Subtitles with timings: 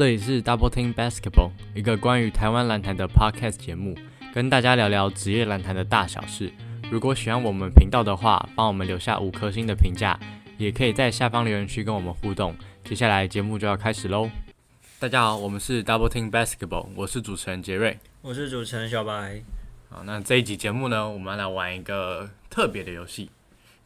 [0.00, 3.94] 这里是 Double Team Basketball，一个关于台湾篮坛的 podcast 节目，
[4.32, 6.50] 跟大家聊聊职业篮坛的大小事。
[6.90, 10.18] 如果喜欢我们频道的话，帮我们留下五颗星的评价，
[10.56, 12.56] 也可以在下方留言区跟我们互动。
[12.82, 14.30] 接下来节目就要开始喽！
[14.98, 17.98] 大家好，我们是 Double Team Basketball，我是主持人杰瑞。
[18.22, 19.42] 我是主持人小白。
[19.90, 23.30] 好，那这一集节目呢，我们来玩一个特别的游戏，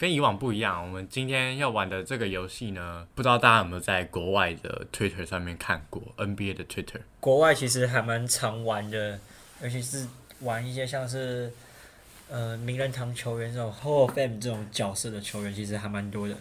[0.04, 0.84] 跟以往不一样。
[0.84, 7.00] 我们今天要玩的这个游戏呢，不知道大家有没有在国外的 Twitter 上面看过 NBA 的 Twitter？
[7.20, 9.18] 国外其实还蛮常玩的，
[9.62, 10.06] 尤其是
[10.40, 11.50] 玩一些像是
[12.28, 16.36] 呃名人堂球员这种 Hall of Fame 这种角色的球员，其实还蛮多的。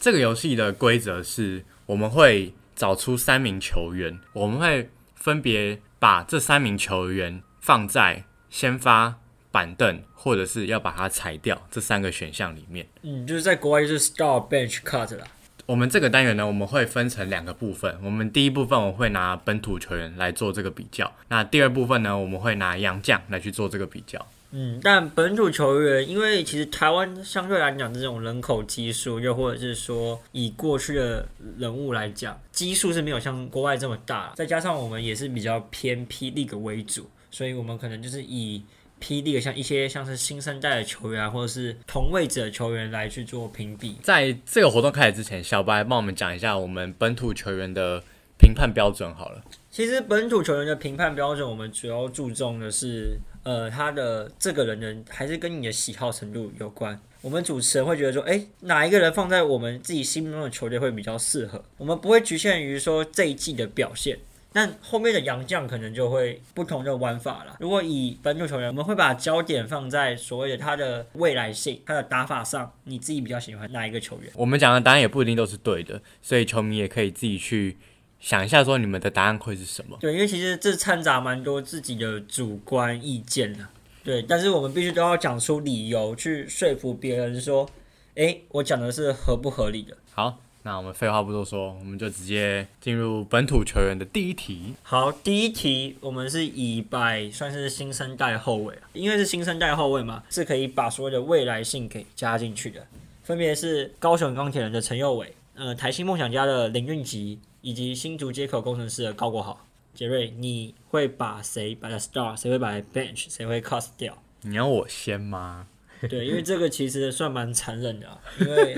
[0.00, 9.16] 这个游戏的规则是，我们会找出三名球员，我们会分别把这三名球员放在先发、
[9.50, 12.86] 板凳，或者是要把它裁掉这三个选项里面。
[13.02, 15.26] 嗯，就是在国外就是 Star Bench Cut 啦。
[15.66, 17.96] 我们这个单元呢，我们会分成两个部分。
[18.02, 24.24] 我们第一部分我会拿本土球员来做这个比较，那第二部分呢，我们会拿洋将来去做这个比较。
[24.54, 34.32] 嗯，但本土球员，因为其实台湾相对来讲，这种人口基数，又或者是说以过去的人物来讲，基数是没有像国外这么大。
[34.36, 38.62] 再加上我们也是比较偏霹雳个为主，所以我们可能就是以
[39.02, 43.96] 霹雳的像一些像是新生代的球员啊，或者是同位置的球员来去做评比。
[44.00, 48.00] 在这个活动开始之前，小白帮我们讲一下我们本土球员的
[48.38, 49.42] 评判标准好了。
[49.70, 57.00] 其实本土球员的评判标准，我们主要注重的是，呃，他的这个人的还是跟你的喜好程度有关。
[57.22, 61.64] 我们主持人会觉得说，诶，哪一个人放在我们自己心目中的球队会比较适合？
[61.78, 64.18] 我们不会局限于说这一季的表现，
[64.52, 67.56] 但后面的洋将可能就会不同的玩法了。
[67.60, 74.30] 如果以本土球员，我们会把焦点放在所谓的他的未来性、他的打法上，你自己比较喜欢哪一个球员？
[74.34, 77.78] 我们讲的答案也不一定都是对的，所以球迷也可以自己去。
[78.20, 79.96] 想一下，说你们的答案会是什么？
[79.98, 83.66] 对，因为其实这掺杂蛮多自己的主观意见的。
[84.04, 87.68] 对，但是我们必须都要讲出理由去说服别人，说，
[88.14, 89.96] 诶，我讲的是合不合理的。
[90.12, 94.74] 好，那我们废话不多说，我们就直接进入本土球员的第一题。
[94.82, 102.86] 好，第一题我们是以摆算是新生代后卫啊，因为是新生代后卫嘛，是可以把所有的未来性给加进去的。
[103.22, 107.38] 分别是高雄钢铁人的陈佑伟，呃，台新梦想家的林俊吉。
[107.64, 109.64] 以及新竹接口工程师的高国豪，
[109.94, 114.20] 杰瑞，你会把谁摆在 star，谁会摆 bench，谁会 cut 掉？
[114.40, 115.68] 你要我先吗？
[116.10, 118.76] 对，因为这个其实算蛮残忍的，因为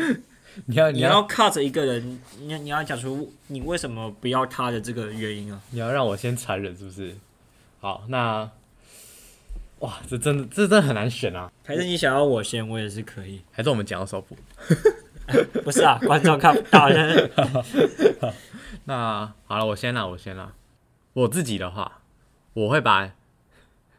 [0.67, 5.61] 你要你要 cut 一个人，你你要讲出你为什么不要他的这个原因啊？
[5.71, 7.17] 你要让我先残忍是不是？
[7.81, 8.51] 好，那
[9.81, 11.51] 哇，这真的这真的很难选啊！
[11.67, 13.43] 还是你想要我先，我也是可以。
[13.51, 14.37] 还是我们讲首谱？
[15.65, 17.31] 不是啊，观众看不到人。
[18.85, 20.55] 那好了，我先啦，我先啦。
[21.15, 22.01] 我自己的话，
[22.55, 23.13] 我会把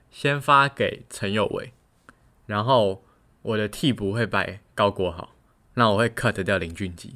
[0.10, 1.72] 先发给陈友伟，
[2.46, 3.04] 然后
[3.42, 5.30] 我的替补会摆高国豪，
[5.76, 7.10] 那我会 cut 掉林俊杰。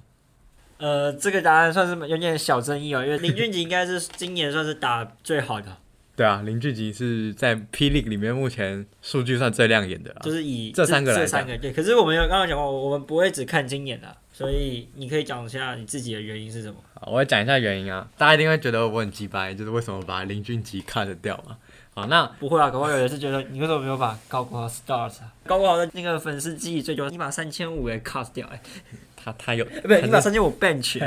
[0.78, 5.76] 呃，这个答案算是有点小争议哦，因为林俊杰应该是今年算是打最好的。
[6.16, 11.72] 对啊，林俊杰是在霹雳里面目前数据算最亮眼的，就是以这三个来这三个对。
[11.72, 14.16] 可是我们有刚刚讲过，我们不会只看今年的。
[14.32, 16.76] 所以你可以讲一下你自己的原因是什么？
[16.94, 21.58] 好，我讲一下原因啊，大家一定会觉得我很鸡掰，就是为什么把林俊杰 cut 掉嘛？
[22.00, 25.12] 好，那不会啊，可能有人是觉得你为什么没有把高国豪 start？
[25.46, 28.62] 高国豪的那个粉丝记忆最多，你把三千五给 cut 掉哎，
[29.16, 31.00] 他他有，不是你把三千五 bench，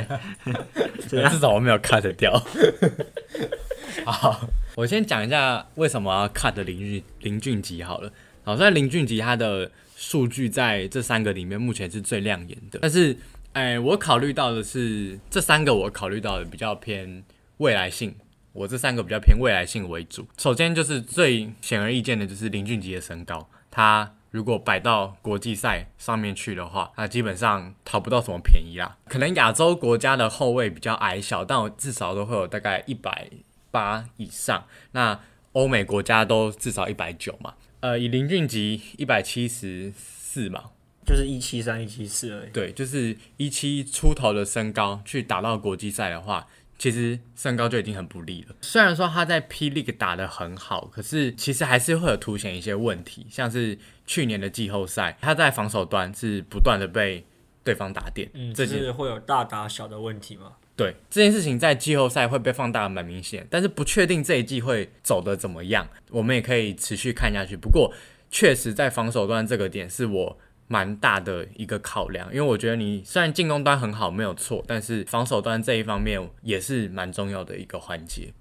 [1.08, 2.32] 至少我没有 cut 掉。
[4.04, 8.12] 好，我先讲一下为什么要 cut 林俊林俊杰好了。
[8.44, 13.16] 好，虽然林俊杰他的数据在这三个里面目前是最亮眼的，但是，
[13.52, 17.22] 哎，我考虑到的是这三个，我考虑到的比较偏
[17.58, 18.14] 未来性，
[18.52, 20.26] 我这三个比较偏未来性为主。
[20.38, 28.96] 首先就是最显而易见的，就是林俊杰的身高，他如果摆到国际赛上面去的话，他基本上讨不到什么便宜啦。
[29.06, 33.28] 可能亚洲国家的后卫比较矮小，但我至少都会有大概一百
[33.70, 35.20] 八以上，那
[35.52, 37.54] 欧美国家都至少一百九嘛。
[37.80, 40.70] 呃，以林俊杰一百七十四嘛，
[41.04, 42.50] 就是一七三、一七四而已。
[42.50, 46.46] 对，就是一七出头的身高去打到国际赛的话，
[46.82, 48.56] 其实身高就已经很不利了。
[48.60, 57.24] 虽然说他在 P League 打得很好，可是其实还是会有凸显一些问题，像是去年的季后赛，他在防守端是不断的被
[57.62, 60.54] 对方打点，嗯，这是会有大打小的问题吗？
[60.74, 67.56] 对这件事情，在季后赛会被放大的蛮明显，但是不确定这一季会走的怎么样，我们也可以持续看下去。
[67.56, 67.94] 不过，
[68.28, 70.38] 确实在防守端这个点是我
[70.72, 78.32] 蛮大的一个考量，因为我觉得你虽然进攻端很好没有错，但是防守端这一方面也是蛮重要的一个环节，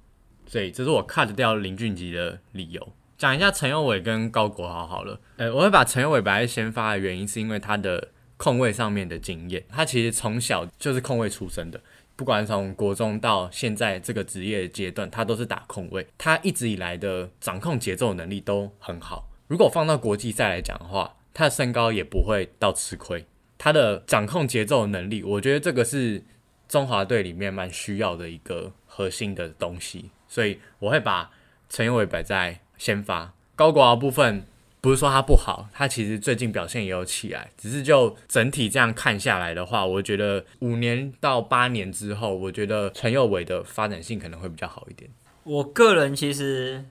[0.48, 2.94] 所以这是我 cut 掉林俊杰的理由。
[3.18, 8.08] 讲一下陈佑伟跟高国豪好了，呃，我会把陈佑伟摆在先发的原因是因为他的
[8.38, 11.82] 控卫上面的经验，他其实从小就是控卫出身的。
[12.16, 19.28] 不管从国中到现在这个职业阶段，他都是打控卫，他一直以来的掌控节奏能力都很好。
[19.48, 23.26] 如果放到国际赛来讲的话，他的身高也不会到吃亏。
[23.58, 26.24] 他的掌控节奏能力，我觉得这个是
[26.68, 31.32] 中华队里面蛮需要的一个核心的东西，所以我会把
[31.70, 33.34] 陈友伟摆在先发。
[33.56, 34.46] 高国豪部分。
[34.84, 45.08] 不是说他不好，他其实最近表现也有起来，只是就整体这样看下来的话，我觉得五年到八年之后，我觉得陈佑伟的发展性可能会比较好一点。
[45.44, 46.84] 我个人其实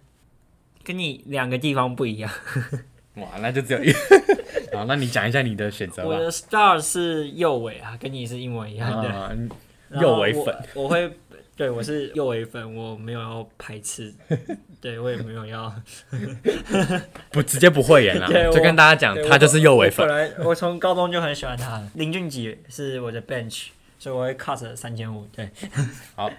[0.84, 2.31] 跟你两个地方不一样。
[3.20, 3.93] 哇，那就只有一。
[4.72, 6.08] 好，那你讲一下你的选择吧。
[6.08, 9.37] 我的 star 是右尾啊，跟你是一模一样的。
[10.00, 11.11] 右尾粉，我会。
[11.56, 14.14] 对，我是右尾粉，我没有要排斥，
[14.81, 15.70] 对我也没有要
[17.31, 20.08] 不直接不会演了，就跟大家讲，他就是右尾粉。
[20.08, 23.66] 本来我从高中就很喜欢他，林俊杰是我的 bench，
[23.99, 25.26] 所以我会 cut 三千五。
[25.37, 25.50] 对，
[26.16, 26.31] 好。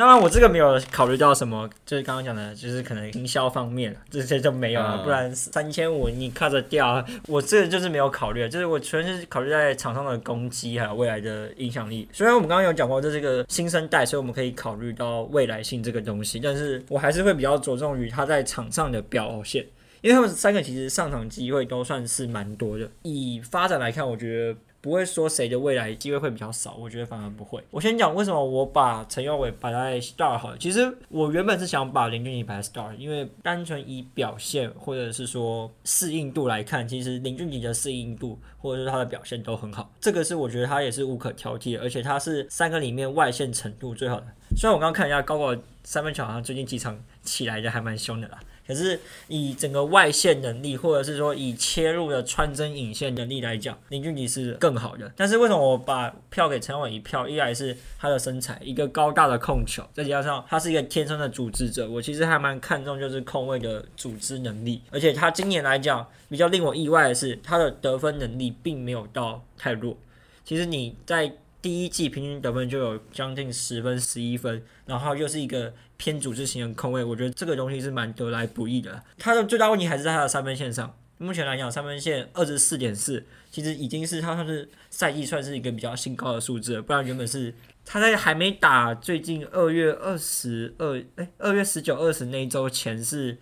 [0.00, 5.04] 当然，我这个没有考虑到什么，就是刚刚讲的，就是可能营销方面，这些就没有了。
[5.04, 12.08] 不然三千五你看着掉，我这个就是没有考虑，就是我全是考虑在场上的攻击还有未来的影响力。
[12.14, 19.62] 虽然我们刚刚有讲过这是个新生代，所以我们可以考虑到未来性这个东西，但是我还是会比较着重于他在场上的表现，
[20.00, 22.88] 因为他们三个其实上场机会都算是蛮多的。
[23.02, 24.58] 以发展来看，我觉得。
[24.80, 27.62] 不会说谁的未来机会会比较少，我觉得反而不会。
[27.70, 30.58] 我先讲为什么我把陈耀伟摆在 star 好了。
[30.58, 39.92] 其实我原本是想把林俊杰摆在 star，因为单纯以表现或者是说适应度来看，其实林俊杰的适应度或者是他的表现都很好。
[40.00, 44.26] 这个是我觉得他也是无可挑剔的，而且他是三个里面外线程度最好的。
[44.56, 45.54] 虽然我刚刚看一下高高
[45.84, 48.40] 三分球，好像最近几场起来的还蛮凶的啦。
[48.70, 55.12] 可是以整个外线能力，或者是说以切入的穿针引线能力来讲，林俊杰是更好的。
[55.16, 57.28] 但是为什么我把票给陈伟一票？
[57.28, 64.80] 一来是他的身材，一个高大的控球，再加上他是一个天生的组织者，我其实还蛮看重就是控卫的组织能力。
[64.92, 69.96] 而且他今年来讲比较令我意外的是，他的得分能力并没有到太弱。
[70.44, 71.32] 其实你在
[71.62, 79.02] 第一季平均得分就有将近十分、十一分，然后又是一个偏组织型的控卫，我觉得这个东西是蛮得来不易的。
[79.18, 86.82] 他的最大问题还是在他的三分线上，目前来讲三分线二十四点四，其实已经是他算是赛季算是一个比较新高的数字了。
[86.82, 87.54] 不然原本是
[87.84, 93.36] 他在还没打最近二月二十二，哎，二月十九、二十那一周前是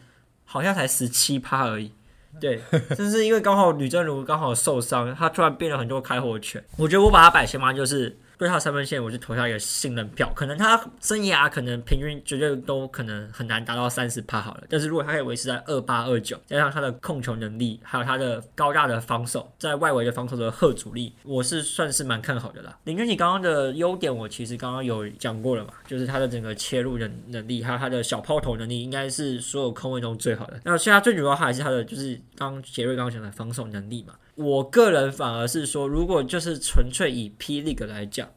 [0.45, 1.93] 好像才十七趴而已。
[2.41, 2.61] 对，
[2.97, 6.63] 就是因为刚好吕正如刚好受伤，他突然变了很多开火权。
[6.77, 8.19] 我觉得我把他摆前方就是。
[8.39, 10.33] 对他三分线，我就投下一个信任票。
[10.35, 22.79] 可能他生涯可能平均绝对都可能很难达到三十趴好了，但是如果他可以维持在二八二九，加上他的控球能力，还有他的高大的防守，在外围的防守的贺阻力，我是算是蛮看好的啦。
[22.85, 30.61] 林俊杰刚刚的优点，我其实刚刚有讲过了嘛，就是他的整个切入的能力，还有他的小抛投能力，应该是所有空位中最好的。
[30.65, 34.15] 那现在最主要还是他的就是刚杰瑞刚刚讲的防守能力嘛。
[34.35, 38.29] 我个人反而是说，如果就是纯粹以霹雳 e 来讲，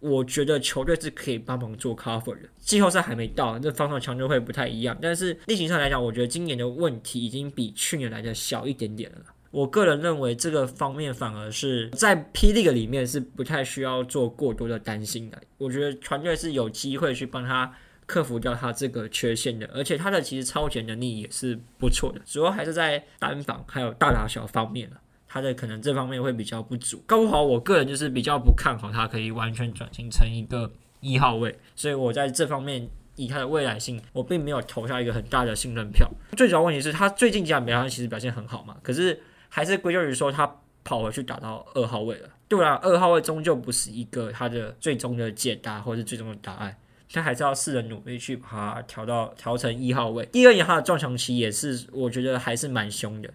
[0.00, 2.48] 我觉得球队是可以帮忙做 cover 的。
[2.58, 4.96] 季后赛还没到，这防守强度会不太一样。
[5.00, 9.18] 但是例行上来讲，我觉得今年的问题已经比去年来的小一点点了。
[9.50, 15.40] 我个人认为这个方面反而是在霹雳 e 里面是不太需要做过多的担心的。
[15.58, 17.72] 我觉得团队是有机会去帮他
[18.06, 24.96] 克服掉他这个缺陷的，而且他的其实超前能力也是不错的，主要还是在单防还有大打小方面了。
[25.32, 27.00] 他的可能这方面会比较不足。
[27.06, 30.68] 高华，我个人就是比较不看好他可以完全转型成一个
[30.98, 36.10] 一号位，所以我在这方面以他的未来性，我并没有投下一个很大的信任票。
[36.36, 42.28] 最主要问题是他最近几场比赛其实表现很好嘛，可是还是归咎于说他跑回去打到二号位了。
[42.48, 46.76] 对啊，二号位终究不是一个他的最终的解答或者是最终的答案，
[47.12, 50.26] 他还是要试着努力去把它调到调成一号位。
[50.26, 53.30] 第二年他的撞墙期也是，我觉得还是蛮凶的。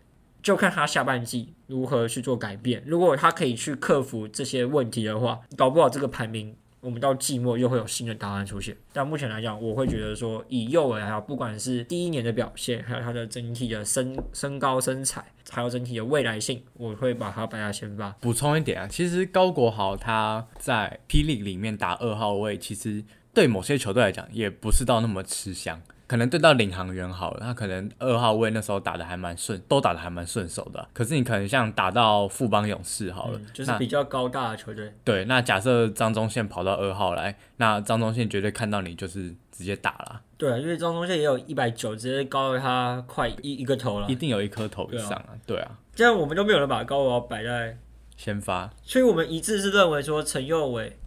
[0.45, 2.83] 就看他下半季如何去做改变。
[2.85, 8.77] 如果他可以去克服这些问题的话，搞不好这个排名我们到季末又会有新的答案出现。
[8.93, 18.11] 但目前来讲，我会觉得说，以右尔还有不管是第一年的表现，还有他的整体的身身高身材，还有整体的未来性，我会把他摆在先发。
[18.21, 25.81] 补充一点啊，其实高国豪他在霹雳里面打二号位，其实对某些球队来讲也不是到那么吃香。
[26.07, 30.87] 可能对到领航员好了，他可能二号位那时候打的还蛮顺，都打的还蛮顺手的。
[30.93, 34.93] 可是你可能像打到富邦勇士好了，嗯就是比较高大的球队。
[35.03, 44.15] 对，那假设张忠宪跑到二号来，那张忠宪绝对看到你就是直接打了，对，啊因为张忠宪也有一百九，直接高了他快一一个头了一。
[44.15, 47.77] 定有一颗头以上啊，对啊，这样我们都没有人把高娃摆在，
[48.15, 50.97] 先发，所以我们一致是认为说陈佑伟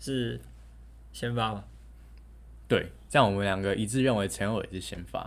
[0.00, 0.40] 是
[1.12, 1.64] 先发嘛。
[2.66, 5.26] 对，这样我们两个一致认为陈友伟是先发。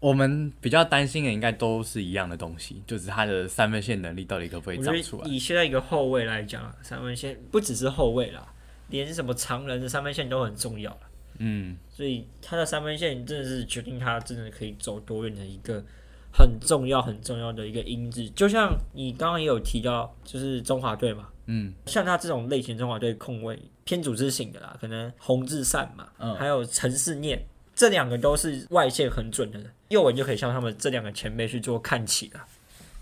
[0.00, 5.28] 我们比较担心的应该都是一样的东西，就是他的三分线能力到底可不可以长出来。
[5.28, 8.44] 以现在一个后卫来讲啊，三分线不只是后卫啦，
[8.88, 11.00] 连什么常人的三分线都很重要了。
[11.38, 15.84] 嗯，所以他的三分线真的是决定他真的可以走多远的一个
[16.32, 18.28] 很重要、很重要的一个因子。
[18.30, 27.42] 就像你刚刚也有提到，就是中华队嘛，嗯，像他这种类型中华队控卫偏组织型的啦，可能洪志善嘛，嗯还有陈世念，
[27.74, 32.46] 这两个都是外线很准的人，右文就可以向他们这两个前辈去做看齐了。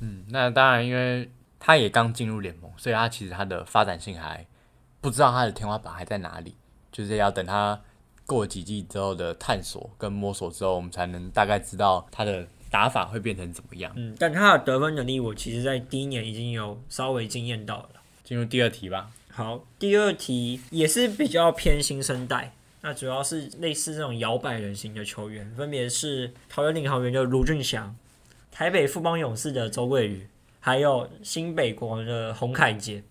[0.01, 4.47] 嗯，那当然，因为他也刚进入联盟，所以他其实他的发展性还
[5.01, 6.55] 不知道他的天花板还在哪里，
[6.91, 7.79] 就是要等他
[8.25, 13.93] 过几季之后的探索跟摸索之后，我们才能大概知道他的打法会变成怎么样。
[13.97, 17.91] 嗯，但他的得分能力，我其实在第一年已经有稍微惊艳到了。
[18.23, 19.11] 进入第二题吧。
[19.41, 27.97] 好，第二题也是比较偏新生代，那主要是类似这种摇摆人型的球员，分别是桃园领航员的卢俊祥、
[28.53, 30.27] 台北富邦勇士的周桂宇，
[30.61, 33.03] 还有新北国王的洪凯杰。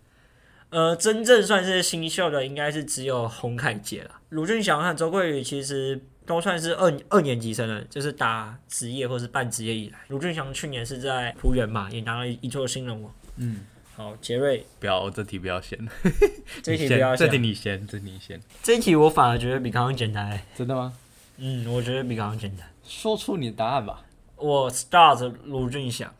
[0.69, 4.11] 呃，真正算是新秀的，应该是只有洪凯杰了。
[4.29, 9.97] 卢俊祥和周桂宇其实都算是二二年级生了，就是打职业或是半职业以来。
[10.09, 13.11] 卢俊祥去年是在浦原嘛，也拿了一座新人王。
[13.37, 13.61] 嗯，
[13.99, 15.77] 好，杰瑞，不要这题不要先，
[16.63, 18.41] 这一题你先这不要想题你先，这题你先。
[18.63, 20.41] 这一题我反而觉得比刚刚简单、欸。
[20.55, 20.93] 真的吗？
[21.35, 22.65] 嗯，我觉得比刚刚简单。
[22.85, 24.05] 说出你的答案吧。
[24.37, 26.15] 我 start 卢俊祥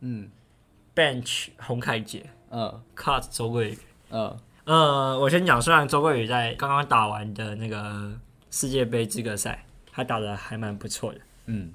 [0.00, 0.28] 嗯
[0.94, 3.78] ，bench 洪凯杰嗯，cut 周桂宇。
[4.10, 8.12] 嗯呃，我先讲，虽然周桂宇在刚刚打完的那个
[8.50, 11.72] 世界杯资格赛，他打的还蛮不错的，嗯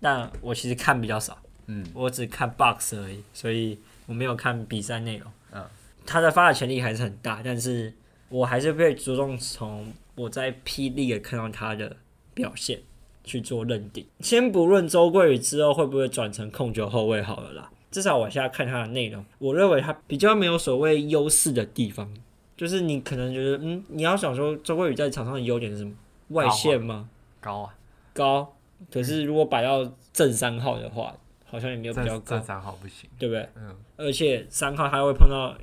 [0.00, 5.30] 但我其实看比较少，嗯我只看 box 而已，所以我没有看比赛内容。
[5.52, 5.64] 嗯，
[6.04, 7.92] 他的发展潜力还是很大，但是
[8.28, 11.96] 我还是会着重从我在霹雳看到他的
[12.34, 12.80] 表现
[13.24, 14.06] 去做认定。
[14.20, 22.12] 先不论周桂宇之后会不会转成控球后卫好了啦，至少我现在看他的内容，我认为他比较没有所谓优势的地方，
[22.56, 25.92] 就是你可能觉得，嗯，你要想说周桂宇在场上的优点是什么？
[26.28, 27.08] 外线吗？
[27.40, 27.74] 高啊，
[28.12, 28.52] 高。
[28.92, 31.14] 可是如果摆到正三号的话，
[31.46, 33.08] 好像也没有比较高三号不行。
[33.18, 33.48] 对不对？
[33.56, 35.56] 嗯而且三号还会碰到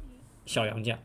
[0.45, 0.97] 小杨将，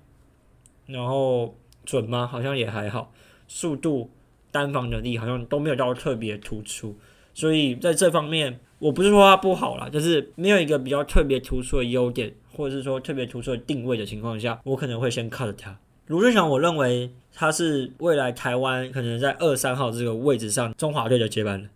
[0.86, 1.54] 然后
[1.84, 2.26] 准吗？
[2.26, 3.12] 好像也还好，
[3.46, 4.10] 速度、
[4.50, 6.96] 单防能力好像都没有到特别突出，
[7.34, 15.78] 所以在这方面，我不是说他不好啦，就是没有一个比较特别突出的优点，或者是说特别突出的定位的情况下，我可能会先 cut 他。
[16.06, 21.68] 卢俊祥，我认为他是未来台湾可能在二三号这个位置上中华队的接班人。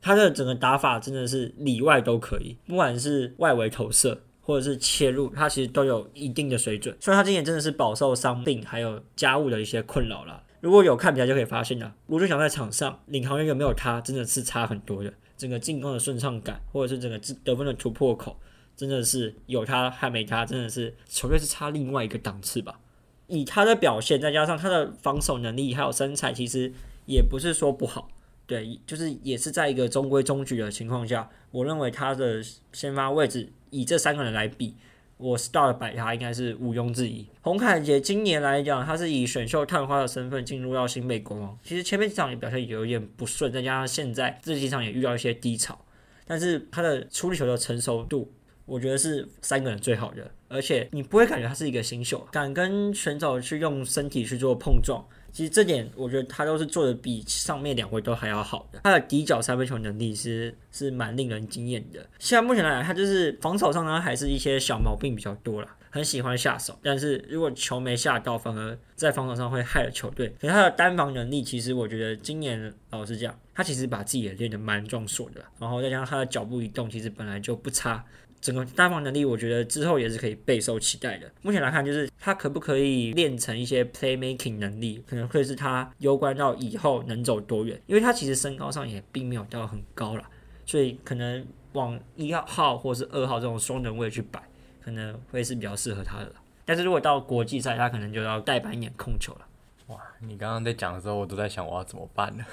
[0.00, 6.96] 他的整个打法真的是里外都可以，不管是外围投射或者是切入，他其实都有一定的水准。
[7.00, 15.12] 虽然他今年真的是饱受伤病还有家务的一些困扰啦，如果有看比赛就可以发现啦，卢俊祥在场上领航员有没有他，真的是差很多的。
[15.36, 18.36] 整个进攻的顺畅感，或者是整个得分的突破口，
[18.76, 22.80] 真的是有他还没他，真的是球队是差另外一个档次吧。
[23.28, 26.72] 以他的表现，再加上他的防守能力还有身材，其实
[27.06, 28.10] 也不是说不好。
[28.48, 34.74] 对，就是也是在一个中规中矩的情况下，我认为他的先发位置以这三个人来比，
[35.18, 37.26] 我 start 摆他应该是毋庸置疑。
[37.42, 45.78] 洪凯杰今年来讲，他是以选秀探花的身份进入到新北国王，其实前面几场也表现有点不顺，再加上现在这几场也遇到一些低潮，
[46.26, 48.32] 但是他的处理球的成熟度，
[48.64, 55.04] 我觉得是三个人最好的，而且你不会感觉他是一个新秀，敢跟选手去用身体去做碰撞。
[55.32, 58.80] 其实这点我觉得他都是做的比上面两位都还要好的。
[58.84, 62.00] 他的底角三分球能力是是蛮令人惊艳的。
[62.18, 70.28] 现在目前来讲，他就是防守上呢还是一些小毛病比较多啦，很喜欢下手，但是如果球没下到，反而在防守上会害了球队。
[70.40, 78.04] 可是他的单防能力，其实我觉得今年老实讲，他其实把自己也练得蛮壮硕的，然后再加上他的脚步移动，其实本来就不差。
[78.40, 81.30] 整个单防能力，我觉得之后也是可以备受期待的。
[81.42, 87.80] 目前来看，就是他可不可以练成一些 playmaking 能力，可能会是他攸关到以后能走多远。
[87.86, 90.30] 因为他其实身高上也并没有到很高啦，
[90.64, 94.40] 所以可能往一号或是二号这种双人位去摆，
[94.80, 96.36] 可能会是比较适合他的啦。
[96.64, 99.46] 但是如果到国际赛，他可能就要代板一点控球了。
[99.88, 102.44] 哇，你刚刚在讲的时候，我都在想我要怎么办呢？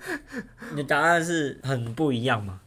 [0.70, 2.60] 你的答案是很不一样吗？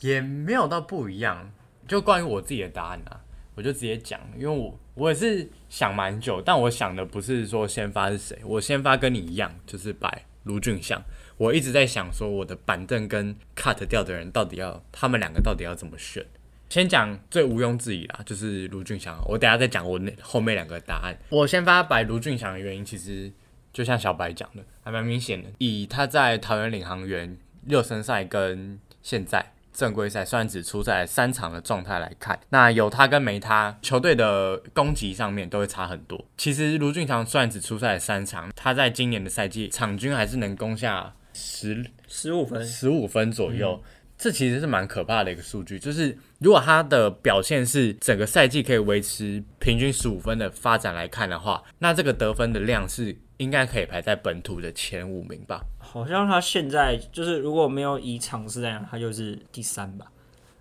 [0.00, 1.52] 也没有到不一样，
[1.92, 3.20] 就关于我自己的答案啊，
[3.54, 11.02] 我就直接讲，因为我我也是想蛮久，但我想的不是说先发是谁，我先发跟你一样，就是摆卢俊祥。
[11.36, 16.24] 我一直在想说，我的板凳跟 cut 掉的人到底要，他们两个到底要怎么选？
[16.70, 19.22] 先讲最毋庸置疑啦，就是卢俊祥。
[19.28, 21.14] 我等下再讲我那后面两个答案。
[21.28, 23.30] 我先发摆卢俊祥的原因，其实
[23.70, 25.50] 就像小白讲的，还蛮明显的。
[25.58, 36.24] 以他在桃园领航员热身赛跟现在正规赛，虽然只出赛三场的状态来看，那有他跟没他，球队的攻击上面都会差很多。
[36.36, 43.82] 其实卢俊祥虽然只出赛三场，他在今年的赛季场均还是能攻下十十五分，十五分左右。
[44.18, 55.64] 这其实是蛮可怕的一个数据，就是如果他的表现是整个赛季可以维持平均十五分的发展来看的话，那这个得分的量是应该可以排在本土的前五名吧？
[55.78, 60.06] 好像他现在就是如果没有以场次来讲，他就是第三吧。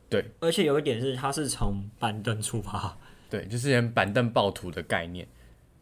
[0.09, 2.97] 对，而且有一点是，他是从板凳出发，
[3.29, 5.27] 对，就是连板凳暴徒的概念。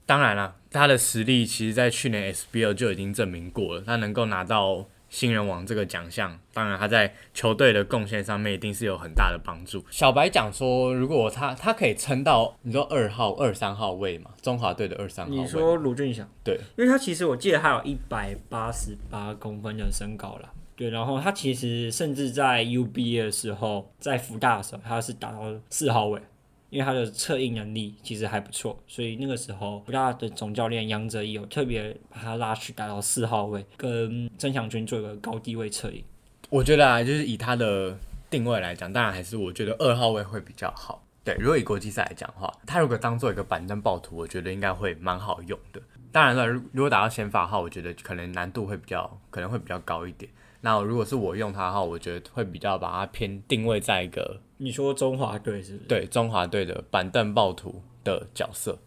[0.06, 4.88] 当然了，他的实力其实在去年 SBL 就已经证明过了，他能够拿到。
[5.10, 9.84] 新人王这个奖项，当然他在球队的贡献上面一定是有很大的帮助。
[9.90, 15.38] 小白讲说，如果他他可以撑到你说二号、二三号位嘛，中华队的二三号位。
[15.40, 16.30] 你说卢俊祥？
[16.44, 26.22] 对，因为他其实我记得他有一百八十八公分的身高了，对，然后他其实甚至在 UBA 的时候，在福大的时候，他是打到四号位。
[26.70, 36.04] 因为他的策应能力其实还不错，所以那个时候福大的总教练杨哲义有特别把他拉去打到四号位，跟曾祥军做一个高低位策应。
[36.50, 37.98] 我觉得啊，就是以他的
[38.30, 41.04] 定位来讲，当然还是我觉得二号位会比较好。
[41.24, 45.82] 对，如果以国际赛来讲的话，他如果当做一个板凳暴徒，我觉得应该会蛮好用的。
[46.12, 50.32] 当然了，如如果打到先发号，我觉得可能难度会比较可能会比较高一点。
[50.62, 54.40] 那如果是我用他的话，我觉得会比较把它偏定位在一个。
[54.62, 55.86] 你说中华队是不是？
[55.86, 58.78] 对，中华队的板凳暴徒的角色，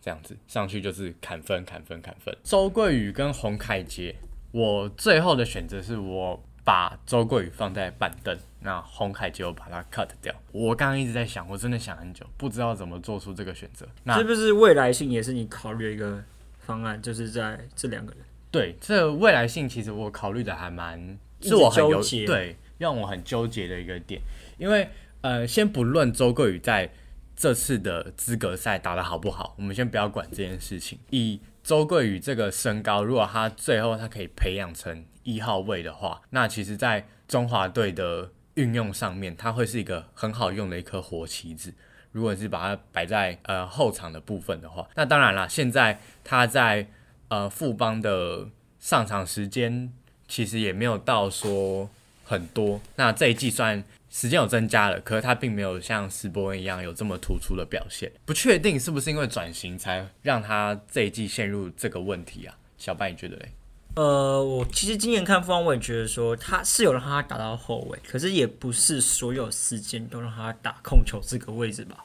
[0.00, 2.34] 这样子上去就是砍分、砍分、砍分。
[2.42, 4.16] 周桂宇跟洪凯杰，
[4.52, 10.34] 我最后的选择是我把周桂宇放在板凳，那洪凯杰我把它 cut 掉。
[10.50, 13.86] 我刚刚一直在想，我真的想很久，不知道怎么做出这个选择。
[14.04, 16.24] 那是不是未来性也是你考虑的一个
[16.58, 17.00] 方案？
[17.02, 18.24] 就是在这两个人。
[18.50, 24.18] 对，这未来性其实我考虑的还蛮，是我很纠结，对，让我很纠结的一个点。
[24.56, 24.88] 因为
[25.20, 26.90] 呃，先不论周桂宇在
[27.36, 30.98] 这次的资格赛打的好不好，我们先不要管这件事情。
[31.10, 41.74] 以周桂宇这个身高，如果他最后他可以培养成一号位的话，那其实在中华队的运用上面，他会是一个很好用的一颗活棋子。
[42.12, 46.88] 如果是把它摆在呃后场的部分的话，那当然了，现在他在。
[47.30, 48.48] 呃，富邦的
[48.80, 49.92] 上场时间
[50.26, 51.90] 其实也没有到说
[52.24, 52.80] 很多。
[52.96, 58.10] 那这一季算时间有增加了，可是他并没有像斯波恩一样有这么突出的表现。
[58.24, 62.54] 不确定是不是因为转型才让他这一季陷入这个问题啊？
[62.76, 63.48] 小白你觉得嘞？
[63.94, 72.04] 呃，我其实今年看富邦，我也觉得说他是有让他打到后卫，可是也不是所有时间都让他打控球这个位置吧？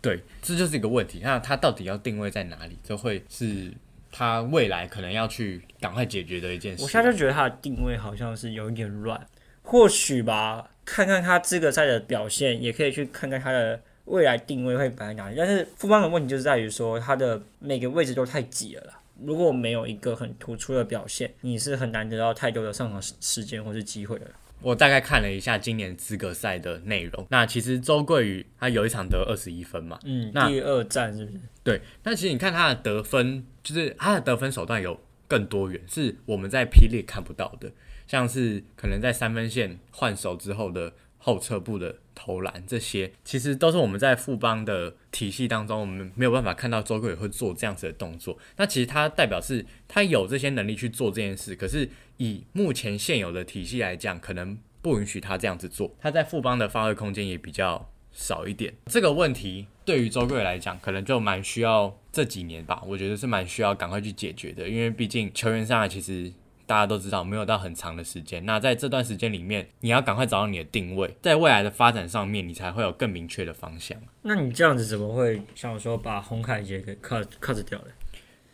[0.00, 1.20] 对，这就是一个问题。
[1.22, 2.76] 那他到底要定位在哪里？
[2.84, 3.72] 这会是。
[4.12, 6.82] 他未来可能要去赶快解决的一件事。
[6.82, 9.24] 我现在就觉得他的定位好像是有一点乱，
[9.62, 15.36] 或许吧，看看他资格赛的表现，也可以去看看他的未来定位会摆在哪里。
[15.38, 19.00] 但是富邦的问题就是在于说，他的每个位置都太挤了啦。
[19.24, 24.26] 如果没有一个很突出的表现，你是很难得到太多的上场时间或是机会的。
[24.62, 31.38] 我大概看了一下今年资格赛的内容，那其实周桂宇他有一场得二十一分嘛，嗯，第二战是不是？
[31.62, 37.70] 对，但其实你看他的得分，就是他的得分手段有更多元，是我们在霹雳看不到的，
[38.10, 48.36] 像是可能在三分线换手之后的后撤步的投篮，这些其实都是我们在富邦的体系当中，我们没有办法看到周贵宇会做这样子的动作。
[48.56, 51.88] 那其实他代表是他有这些能力去做这件事，可是。
[52.22, 55.96] 以目前现有的体系来讲，可能不允许他这样子做。
[55.98, 58.74] 他在富邦的发挥空间也比较少一点。
[58.88, 62.82] 这个问题对于周贵来讲，可能就蛮需要这几年吧。
[62.86, 66.30] 我觉得是蛮需要赶快去解决的，因为毕竟球员上来其实
[66.70, 68.46] 大家都知道，没有到很长的时间。
[68.46, 73.98] 那在这段时间里面，你要赶快找到你的定位，在未来的发展上面，你才会有更明确的方向。
[74.22, 77.88] 那你这样子怎么会想说把洪凯杰给 cut cut 掉呢？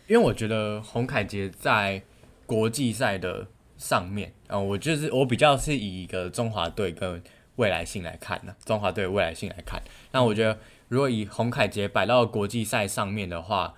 [0.06, 2.00] 因为我觉得洪凯杰在
[2.46, 3.46] 国际赛的。
[3.78, 7.22] 上面啊，我就是我比较是以一个中华队跟
[7.56, 9.82] 未来性来看呢，中华队未来性来看。
[10.12, 13.74] 那我觉得，如果以洪凯杰摆到国际赛上面的话，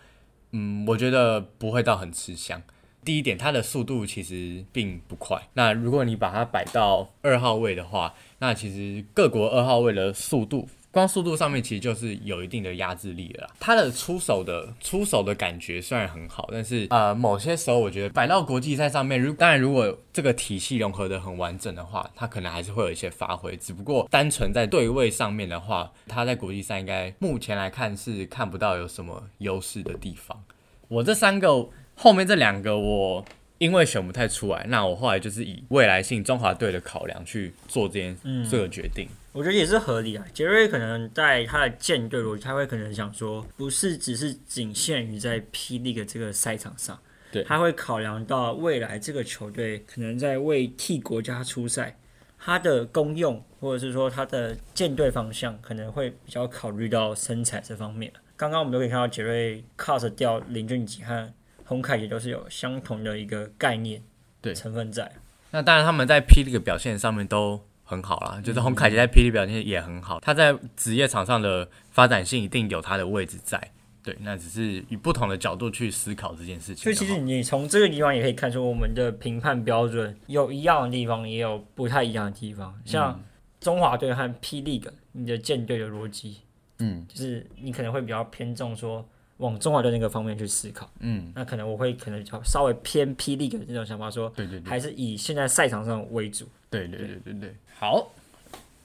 [0.53, 2.63] 嗯，我觉得不会到很吃香。
[3.09, 5.41] 第一点，它的速度其实并不快。
[5.55, 13.49] 那如果你把它摆到二号位的话，那其实各国二号位的速度，光速度上面其实就是有一定的压制力了。
[13.59, 23.57] 它的出手的出手的感觉虽然很好，但是呃，某些时候我觉得摆到国际赛上面，如当然如果这个体系融合的很完整的话，它可能还是会有一些发挥。
[23.57, 30.45] 只不过单纯在对位上面的话，它在国际赛应该目前来看是看不到有什么优势的地方。
[30.89, 31.71] 我这三个。
[32.01, 33.25] 后面这两个我
[33.59, 38.17] 因为选不太出来，那我后来就是以未来性中华队的考量去做这件
[38.49, 39.09] 这个决定。
[39.33, 40.25] 我觉得也是合理啊。
[40.33, 46.97] 杰瑞可能在他的舰队逻辑，他会可能想说，不是只是仅限于在霹雳的这个赛场上，
[47.33, 51.99] 对，他会考量到未来这个球队可能在为替国家出赛，
[52.39, 58.13] 他的功用或者是说他的舰队方向可能会比较考虑到身材这方面。
[58.37, 61.33] 刚刚我们都可以看到杰瑞 cut 掉林俊杰和。
[61.69, 64.01] 红凯也都是有相同的一个概念，
[64.41, 65.13] 对成分在。
[65.51, 73.61] 那当然，他们在霹雳的表现上面都很好啦，就是洪凯杰在霹雳表现也很好，他在职业场上的发展性一定有他的位置在。
[74.03, 76.85] 对，那只是以不同的角度去思考这件事情。
[76.85, 82.75] 所以其实你从这个地方也可以看出，我们的评判标准有一样的地方，也有不太一样的地方。
[82.87, 83.23] 像
[83.61, 86.39] 中华队和霹雳的，你的舰队的逻辑，
[86.79, 89.07] 嗯，就是你可能会比较偏重说。
[89.39, 98.13] 往中华队那个方面去思考，嗯，那可能我会可能稍微偏霹雳的那种想法，说，对对对，还是以现在赛场上为主，对对对对对，好，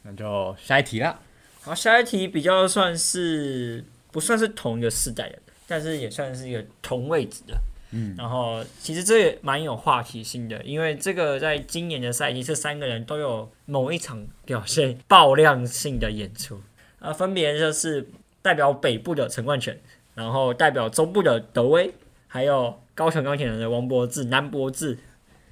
[0.04, 1.20] 那就下一题啦。
[1.62, 7.58] 好，下一题比较算是不算是同一个世代的，但是也算是一个同位置的，
[7.90, 16.62] 嗯，然后其实这也蛮有话题性的，因为这个在今年的赛季，这三个人都有某一场表现爆量性的演出，
[17.00, 18.08] 啊，分别就是
[18.44, 19.82] 代表北部的陈冠泉。
[20.16, 21.94] 然后代表中部的德威，
[22.28, 24.98] 还有高雄钢铁人的王柏志、南柏志，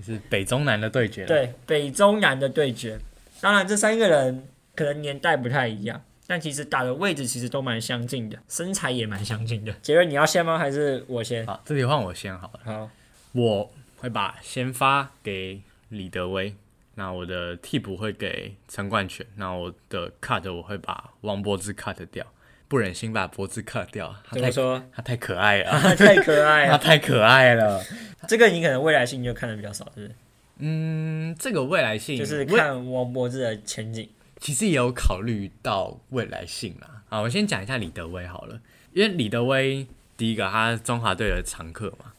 [0.04, 1.26] 是北中南的对决。
[1.26, 3.00] 对，北中南的对决。
[3.40, 9.74] 当然，这三个人可能年代不太一样，但其实打的位置其实都蛮相近的，身材也蛮相近的。
[9.82, 10.58] 杰瑞，你要先吗？
[10.58, 11.46] 还是我先？
[11.48, 12.60] 好，这里换我先好了。
[12.64, 12.90] 好，
[13.32, 16.56] 我会把先发给李德威，
[16.96, 22.26] 那我的替补会给陈冠泉，那我的 cut 我会把王柏志 cut 掉。
[22.72, 24.82] 不忍心把脖子割掉，怎么说？
[24.94, 27.84] 他太可爱了， 太可爱了，他太可爱了。
[28.30, 30.16] 这个你可能未来性就看的比较少，是不是？
[30.60, 34.08] 嗯，这个未来性就是看王柏志的前景。
[34.40, 37.04] 其实也有考虑到未来性啦。
[37.10, 38.58] 啊，我先讲一下李德威好了，
[38.94, 42.14] 因为李德威第一个他中华队的常客嘛，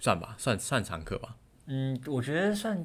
[0.00, 1.36] 算吧，算算常客吧。
[1.66, 2.84] 嗯，我觉得算。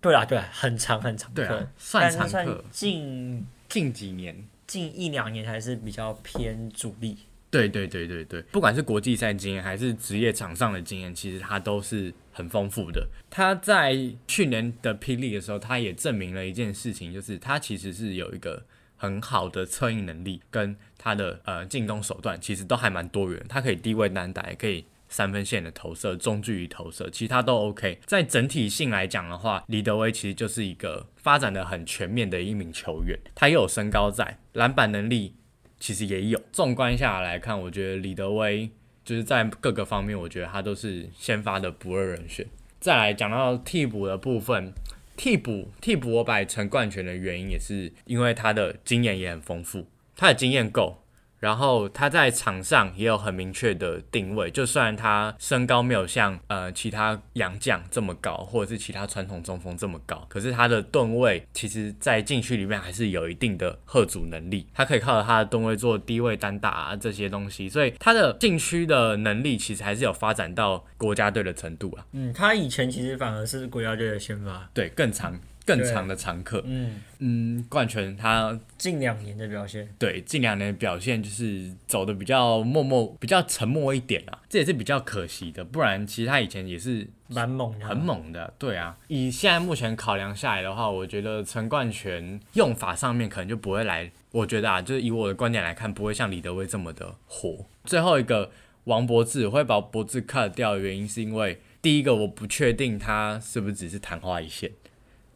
[0.00, 2.64] 对啊，对，很长很长，对啊，算常客。
[2.72, 4.44] 近近几年。
[4.68, 7.18] 近一两年还是比较偏主力。
[7.50, 13.08] 对对对对对，不管是国际赛经验还是职业场上的经验，其实他都是很丰富的。
[13.30, 18.62] 他在去年的霹雳的时候，他也证明了一件事情，就是他其实是有一个
[18.98, 23.42] 很好的策应能力，跟他的呃进攻手段其实都还蛮多元。
[23.48, 24.84] 他可以低位单打，也可以。
[25.08, 27.98] 三分线的投射、中距离投射，其他都 OK。
[28.04, 33.18] 在整体性来讲的话，李德威其实就是一个发展的很全面的一名球员。
[33.34, 35.34] 他又有身高在，篮板能力
[35.80, 36.40] 其实也有。
[36.52, 38.70] 纵观下来看，我觉得李德威
[39.04, 42.46] 就是在各个方面，我觉得他都是先发的不二人选。
[42.78, 44.72] 再来讲到替补的部分，
[45.16, 51.02] 替补替补我摆陈冠权的原因，也是因为他的经验也很丰富，他的经验够。
[51.38, 64.66] 然后他在场上也有很明确的定位，就算他身高没有像呃其他洋将这么高，或者是其他传统中锋这么高，可是他的盾位其实，在禁区里面还是有一定的贺阻能力。
[64.74, 72.04] 他可以靠着他的盾位做低位单打啊这些东西，所以他的禁区的能力其实还是有发展到国家队的程度啊。
[72.12, 75.38] 嗯，他以前其实反而是国家队的先发，对，更长。
[75.68, 88.96] 更长的常客，嗯嗯，冠权他近两年的表现，对近两年的表现就是走的比较默默，比较沉默一点啊，这也是比较可惜的，不然其实他以前也是蛮猛的，很猛的，对啊。
[89.08, 97.66] 以现在目前考量下来的话，我觉得陈冠权用法上面可能就不会来，我觉得啊，就是以我的观点来看，不会像李德威这么的火。
[97.84, 98.50] 最后一个
[98.84, 104.70] 王博志会把博志 cut 掉的原因，是因为第一个我不确定他是不是只是昙花一现。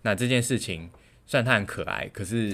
[0.02, 0.90] 那这件事情
[1.26, 2.52] 虽然它很可爱，可是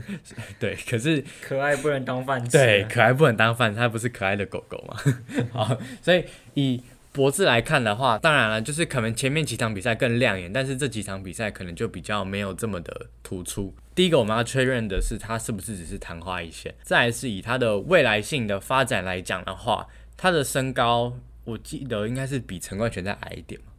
[0.60, 2.50] 对，可是可爱不能当饭吃。
[2.50, 4.96] 对，可爱不能当饭，它不是可爱的狗狗嘛？
[5.52, 6.24] 好，所以
[6.54, 13.74] 以博智来看的话，当然了，就是可能前面几场比赛更亮眼，但是这几场比赛可能就比较没有这么的突出。
[13.94, 16.74] 第一个我们要确认的是，他是不是只是昙花一现？
[16.82, 23.71] 再是以他的未来性的发展来讲的话，他的身高我记得应该是比陈冠泉再矮一点嘛。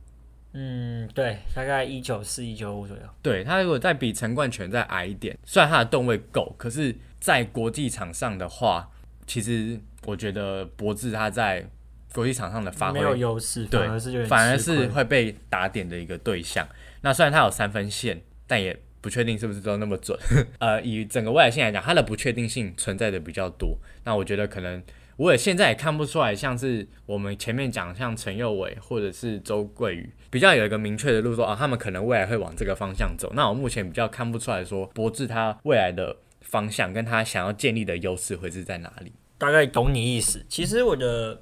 [0.53, 3.03] 嗯，对，大概一九四一九五左右。
[3.21, 8.89] 对他如果再比陈冠泉再矮一点，虽然他的动位够，可是，在国际场上的话，
[9.25, 11.67] 其实我觉得博智他在
[12.13, 16.67] 国际场上的发挥没有优势，对反而是反而是会被打点的一个对象。
[17.01, 20.17] 那虽然他有三分线，但也不确定是不是都那么准。
[20.59, 23.77] 呃，以整个未来性来讲，他的不确定性存在的比较多。
[24.03, 24.81] 那我觉得可能
[25.17, 33.31] 我也现在也看不出来，像是我们前面讲像陈佑伟或者是周桂宇，比较有一个明确的路说啊，他们可能未来会往这个方向走。
[33.35, 39.11] 那我目前比较看不出来说博智他未来的方向跟他想要建立的优势会是在哪里。
[39.37, 40.43] 大概懂你意思。
[40.49, 41.39] 其实我的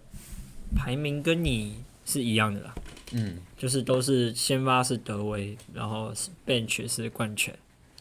[0.75, 1.75] 排名跟你
[2.05, 2.75] 是一样的啦，
[3.13, 6.11] 嗯，就是都是先发是德威，然后
[6.45, 7.57] bench 是冠权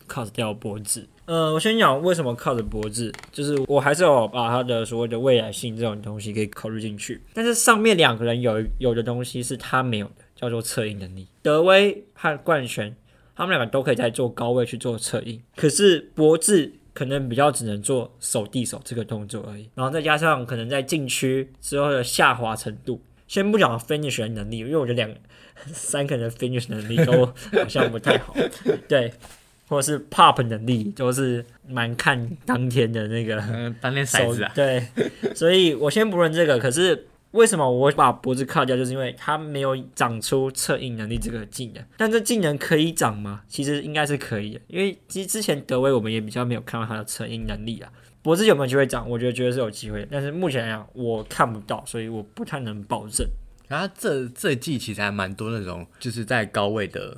[0.09, 1.07] ，cut 掉博智。
[1.27, 7.21] 呃，我先讲为什么 cut 博智，就是我还是有把他的所谓的未来性这种东西给考虑进去。
[7.33, 11.29] 但是上面两个人有有的东西是他没有的，叫做策应能力。
[11.43, 12.95] 德威和冠权
[13.37, 23.01] 他们两个都可以在做高位去做策应，可是博智可能比较只能做手递手这个动作而已，然后再加上可能在禁区之后的下滑程度。
[23.29, 25.15] 先不讲 finish 的能力，因为我觉得两
[25.73, 28.35] 三个人的 finish 能力都好像不太好，
[28.89, 29.13] 对，
[29.69, 34.85] 或者是 pop 能力都是蛮看当天的那个嗯，当天骰手子啊，对，
[35.33, 41.85] 所以我先不论这个，可是为什么我会把脖子卡掉，就是因为他没有长出策应能力这个技能。
[41.97, 43.43] 但这技能可以长吗？
[43.49, 47.93] 其实应该是可以的，因为其实之前德威我们也比较没有看到他的策应能力啊。
[48.23, 49.09] 脖子有没有机会长？
[49.09, 53.27] 我觉得绝对是有机会的，但是目前来讲我看不到，所以我不太能保证。
[53.69, 57.17] 然后这这一季其实还蛮多那种就是在高位的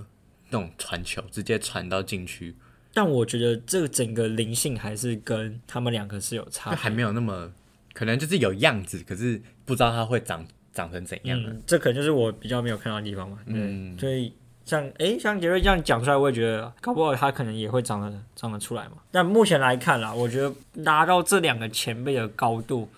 [0.51, 2.55] 那种传球，直接传到禁区，
[2.92, 7.51] 但我觉得这个整个灵性还是跟他们两个是有差就还没有那么
[7.92, 11.50] 可能就是有样子，可是不知道它会长长成怎样的。
[11.50, 13.38] 嗯，这可能就是我比较没有看到的地方嘛。
[13.46, 14.33] 对，嗯所以
[14.64, 18.92] 像诶，像杰瑞这样讲出来，我也觉得搞不好他可能也会长得长得出来嘛。
[19.11, 20.52] 但目前来看啦，我觉得
[20.85, 22.88] 达到这两个前辈的高度，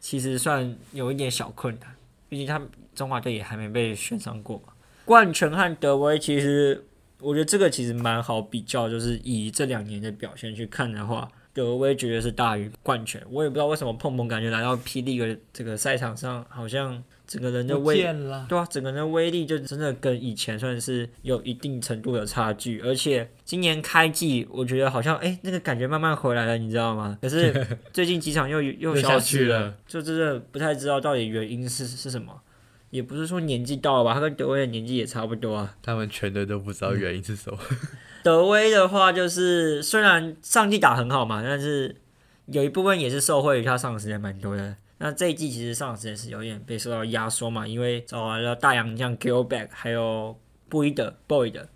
[0.00, 1.94] 其实算有一点小困难，
[2.28, 4.72] 毕竟他们中华队也还没被选上过嘛。
[5.04, 6.84] 冠权和德威其实，
[7.20, 11.30] 我觉得这个其实蛮好比较，就是以这两年的表现去看的话。
[11.54, 18.02] 德威绝对是大于冠权，我也不知道为什么碰碰感觉来到霹雳的这个赛场上，好像整个人的威
[18.48, 27.16] 对啊，整个人的威力就真的跟以前算是有一定程度的差距，而且今年开季，我觉得好像哎、那个感觉慢慢回来了，你知道吗？
[27.22, 32.40] 可是 最近几场又又下去了，就真的不太知道到底原因是是什么。
[32.90, 35.76] 也不是说年纪到了吧，他跟德威的年纪也差不多啊。
[35.82, 37.58] 他们全队都不知道原因是什么。
[38.24, 41.94] 德威的话，就是虽然上季打很好嘛，但是
[42.46, 44.74] 有一部分也是受惠于他上场时间蛮多的。
[44.96, 50.34] 那这一季其实上场时间是有点被受到压缩嘛，因为找来了大洋将 Gilback 还有
[50.70, 51.66] 布伊德 Boyd，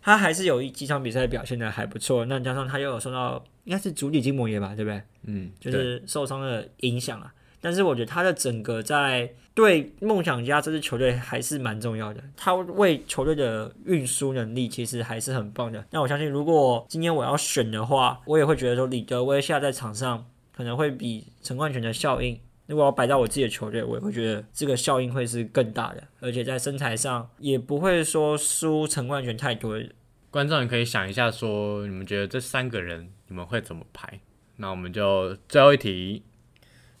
[0.00, 2.24] 他还是有一几场比赛表现的还不错。
[2.24, 5.02] 那加上他又有受到应该是足底筋膜炎吧，对不对？
[5.24, 7.30] 嗯，就是受伤的影响啊。
[7.60, 15.84] 但是我觉得他的整个在对梦想家这支球队还是蛮重要的，他为球队的运输能力其实还是很棒的。
[15.90, 20.24] 那我相信，如果今天我要选的话，我也会觉得说李德威现在场上
[20.56, 29.76] 可能会比陈冠权的效应，如果要摆到我自己的球队，我也会觉得这个效应会是更大的，而且在身材上也不会说输陈冠权太多。
[30.30, 34.20] 观众也可以想一下，说你们觉得这三个人你们会怎么排？
[34.56, 36.22] 那我们就最后一题，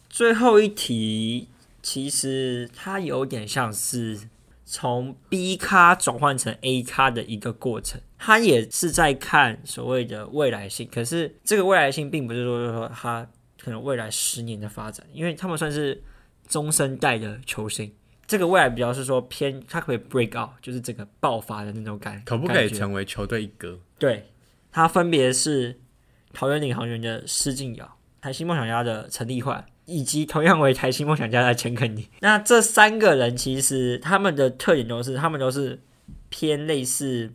[0.08, 1.48] 最后一题，
[1.82, 4.18] 其实它有点像是
[4.64, 10.88] 从 B 咖转换成 A 咖的一个过程，它也是在看所谓的未来性。
[10.92, 13.26] 可是这个未来性并不是说说它
[13.62, 16.02] 可能未来十年的发展，因为他们算是
[16.46, 17.92] 中生代的球星。
[18.26, 23.78] 这个未来比较是说偏，它可以 break out，就是整个爆发的那种感，可不可以成为球队一哥？
[23.98, 24.26] 对，
[24.70, 25.80] 他分别是
[26.34, 32.06] 桃园领航员的施敬尧、台新梦想家的陈立焕，以及同样为台新梦想家的钱肯尼。
[32.20, 35.80] 那这三个人其实他们的特点都是，他们都是
[36.28, 37.32] 偏类似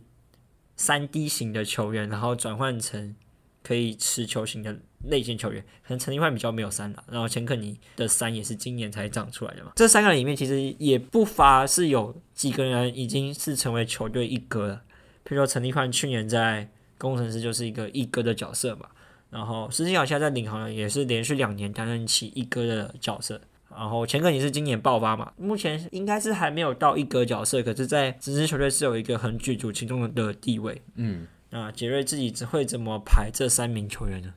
[0.76, 3.16] 三 D 型的球员，然后转换成
[3.64, 4.76] 可以持球型的
[5.08, 5.60] 类型球员。
[5.82, 9.72] 可能陈立焕比较没有三了，然后钱肯尼的三也是今年才长出来的嘛。
[9.74, 14.82] 这三个人里面其实也不乏是有几个人已经是成为球队一哥了。
[15.24, 18.86] 譬如说陈立焕去年在工程师就是一个一哥的角色嘛，
[19.34, 30.80] 然后施金尧现在在领航员也是连续两年担任起一哥的角色，然后钱肯尼是今年爆发嘛，目前应该是还没有到一哥角色，可是，在这支球队是有一个很举足轻重的地位。
[30.94, 34.32] 嗯，那杰瑞自己只会怎么排这三名球员呢？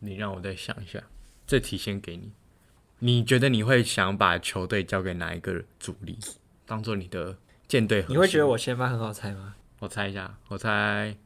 [0.00, 1.00] 你让我再想一下，
[1.46, 2.32] 这题先给你。
[2.98, 6.18] 你觉得你会想把球队交给哪一个主力，
[6.66, 8.04] 当做你的舰队？
[8.08, 9.54] 你会觉得我先发很好猜吗？
[9.78, 11.16] 我猜一下，我猜，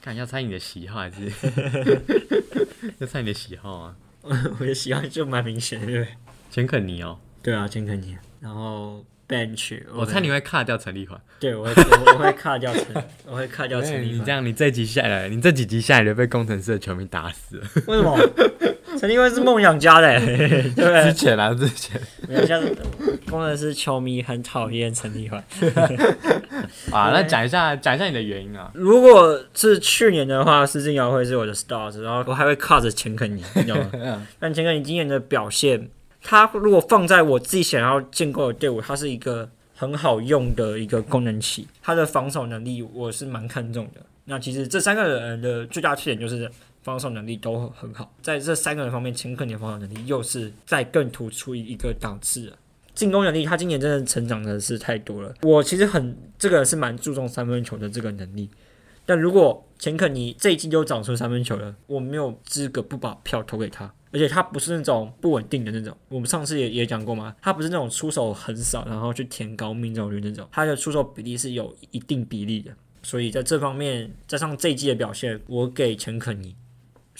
[0.00, 1.30] 看要猜你的喜好还是
[2.98, 3.96] 要猜你的喜好啊？
[4.22, 6.14] 我的喜好就蛮明显的，对不对？
[6.50, 11.20] 钱肯尼哦，对啊，钱肯尼，然后 bench，我猜你会卡掉陈立焕。
[11.38, 14.14] 对，我会我我会卡掉陈，我会卡掉陈立焕。
[14.20, 17.66] 你这样，你这几下来，你这几集下来就被工程师的球迷打死了。
[17.86, 18.18] 为什么？
[19.00, 21.04] 陈立威是梦想家的， 对不对？
[21.04, 22.62] 之前啊，之前，没有像
[23.30, 25.38] 工程师球迷很讨厌陈立威。
[26.92, 28.70] 啊，那讲一下，讲一下你的原因啊。
[28.74, 34.26] 如果是去年的话，施晋尧会是我的 stars，然后我还会靠着钱肯尼，你知道吗？
[34.38, 35.88] 但钱肯尼今年的表现，
[36.22, 44.02] 他如果放在我自己想要建构的队伍，他是一个很好用的一个功能器，他的防守能力我是蛮看重的。
[44.26, 46.48] 那其实这三个人的最大缺点就是
[46.82, 52.56] 防守能力都很好，在这三个人方面，钱肯尼的防守能力又是在更突出一个档次了。
[52.94, 55.34] 进攻能力，他今年真的成长的是太多了。
[55.42, 58.50] 我其实很这个是蛮注重三分球的这个能力，
[59.06, 63.92] 但如果钱肯尼这一季又长出三分球了，我没有资格不把票投给他。
[64.12, 72.72] 而且他不是那种不稳定的那种，我们上次也也讲过嘛，他不是那种出手很少，然后去填高命中率那种，他的出手比例是有一定比例的。
[73.04, 76.56] 所以在这方面，加上这一季的表现，我给钱肯尼。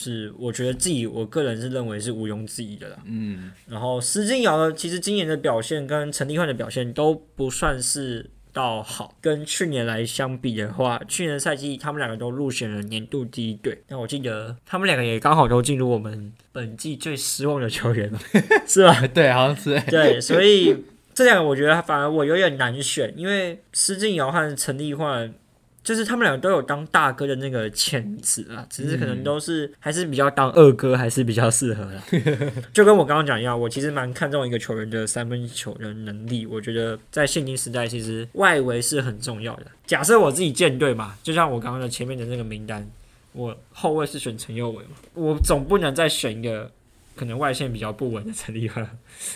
[0.02, 2.96] 是，我觉得自己我个人是认为是毋庸置疑的啦。
[3.04, 13.82] 嗯，然后施晋尧呢，其实今年的表现跟陈立焕的表现都不算是到好，跟去年来相比的话，去年赛季他们两个都入选了年度第一队。
[13.88, 18.18] 那我记得他们两个也刚好都进入我们本季最失望的球员了，
[18.66, 19.06] 是吧？
[19.08, 19.78] 对，好像是。
[19.90, 20.74] 对，所以
[21.12, 25.34] 这两个我觉得反而我有点难选，因为施晋尧和陈立焕。
[25.82, 32.52] 就是他们两个都有当大哥的那个潜质啊，只是可能都是还是比较当二哥还是比较适合的。
[32.72, 36.44] 就跟我刚刚讲一样，我其实蛮看重一个球员的三分球的能力。
[36.44, 39.66] 我觉得在现今时代，其实外围是很重要的。
[39.86, 42.86] 假设我自己建队嘛，就像我刚刚的前面的那个名单，
[43.32, 46.70] 我后卫是选陈佑伟嘛，我总不能再选一个
[47.16, 48.86] 可能外线比较不稳的陈立焕。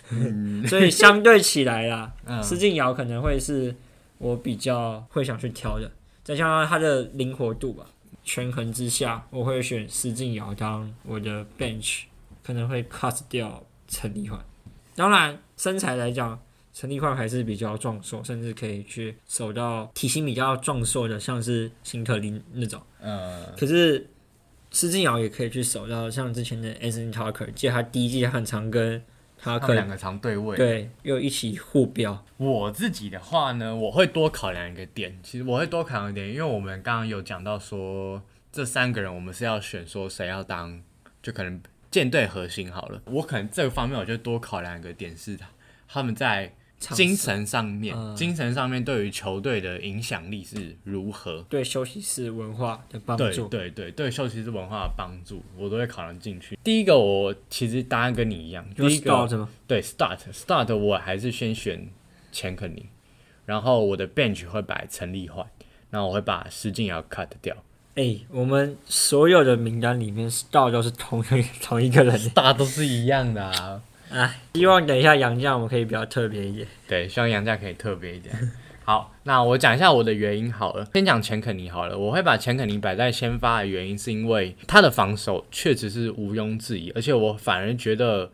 [0.69, 3.75] 所以相对起来啦，施晋尧可能会是
[4.19, 5.91] 我比较会想去挑的。
[6.25, 7.87] 再加上他的灵活度吧，
[8.25, 12.05] 权衡之下，我会选施晋尧当我的 bench，
[12.43, 14.43] 可能会 cut 掉陈立焕。
[14.97, 16.41] 当然，身材来讲，
[16.73, 22.81] 陈立焕还是比较壮硕，甚至可以去守到体型比较壮硕的，像是辛特林那种。
[23.03, 23.47] 嗯。
[23.59, 24.09] 可是
[24.71, 29.03] 施晋尧也可以去守到像之前的 Anthony Tucker，记得他第一季很常跟。
[29.45, 32.25] 他们两个常对位，对，又一起互飙。
[32.39, 35.19] 我自己的话呢，我会多考量一个点。
[35.23, 40.83] 其实我会多考量一点，因为我们刚刚有讲到说，这三个人我们是要选说谁要当，
[41.23, 43.03] 就可能舰队核心好了。
[43.07, 45.39] 我可能这个方面我就多考量一个点是，
[45.87, 46.55] 他们在。
[46.93, 51.45] 精神上面，精神上面对于球队的影响力是如何？
[51.49, 56.59] 对休息室文化的帮助，对对对，对休息室文化的帮助，我都会考量进去。
[56.63, 61.89] 第一个，我其实答案跟你一样，第一个对 start start，我还是先选
[62.33, 62.87] 钱肯尼，
[63.47, 65.47] 然后我的 bench 会摆陈立焕，
[65.91, 67.57] 然后我会把施晋尧 cut 掉。
[67.95, 73.81] 哎，我们所有的名单里面 start 都是同一同一个人，start 都是一样的啊。
[74.11, 76.69] 啊，希望等一下杨将我们可以比较特别一点。
[76.87, 78.35] 对，希望杨将可以特别一点。
[78.85, 80.87] 好，那我讲一下我的原因好了。
[80.93, 88.31] 先讲钱肯尼好了，我会把钱肯尼摆在先发的原因，是因为他的防守确实是毋庸置疑，而且我反而觉得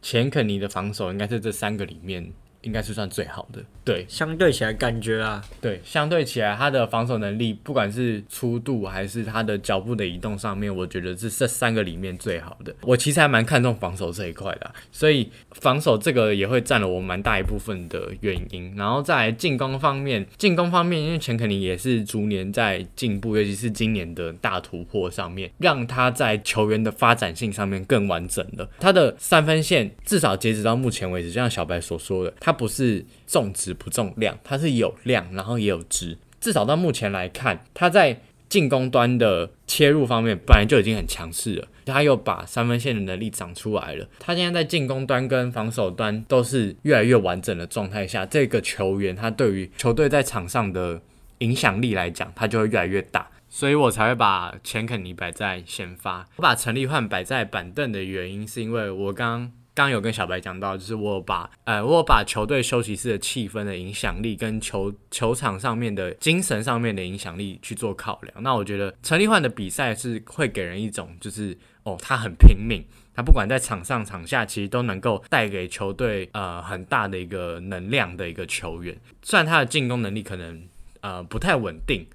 [0.00, 2.32] 钱肯尼的防守应该是这三个里面。
[2.62, 12.74] 应该是算最好的，对，相对起来感觉啊，对，相对起来他的防守能力，不管是粗度还是他的脚步的移动上面，我觉得是这三个里面最好的。
[12.82, 18.74] 我其实还蛮看重防守这一块的，所以防守这个也会占了我蛮大一部分的原因。
[18.76, 28.68] 然后在进攻方面，进攻方面，因为钱肯尼也是逐年在进步，尤其是今年的大突破上面，让他在球员的发展性上面更完整了。
[28.78, 32.49] 他的三分线至少截止到目前为止，就像小白所说的，他。
[32.50, 36.18] 它不是重质不重量，它是有量，然后也有质。
[36.40, 44.08] 至少到目前来看，它在进攻端的切入方面本来就已经很强势了，他又把三分线的能力长出来了。
[44.18, 51.00] 他现在在进攻端跟防守端都是越来越完整的状态下，这个球员他对于球队在场上的
[51.38, 53.30] 影响力来讲，他就会越来越大。
[53.48, 68.42] 所以我才会把钱肯尼摆在先发，我把陈立焕摆在板凳的原因，是因为我刚刚有跟小白讲到，就是我把呃，我把球队休息室的气氛的影响力跟球球场上面的精神上面的影响力去做考量。
[68.42, 78.98] 那我觉得陈立焕的比赛是会给人一种就是哦，他很拼命，他不管在场上场下，其实都能够带给球队呃很大的一个能量的一个球员。
[79.22, 80.62] 虽然他的进攻能力可能
[81.00, 82.06] 呃不太稳定，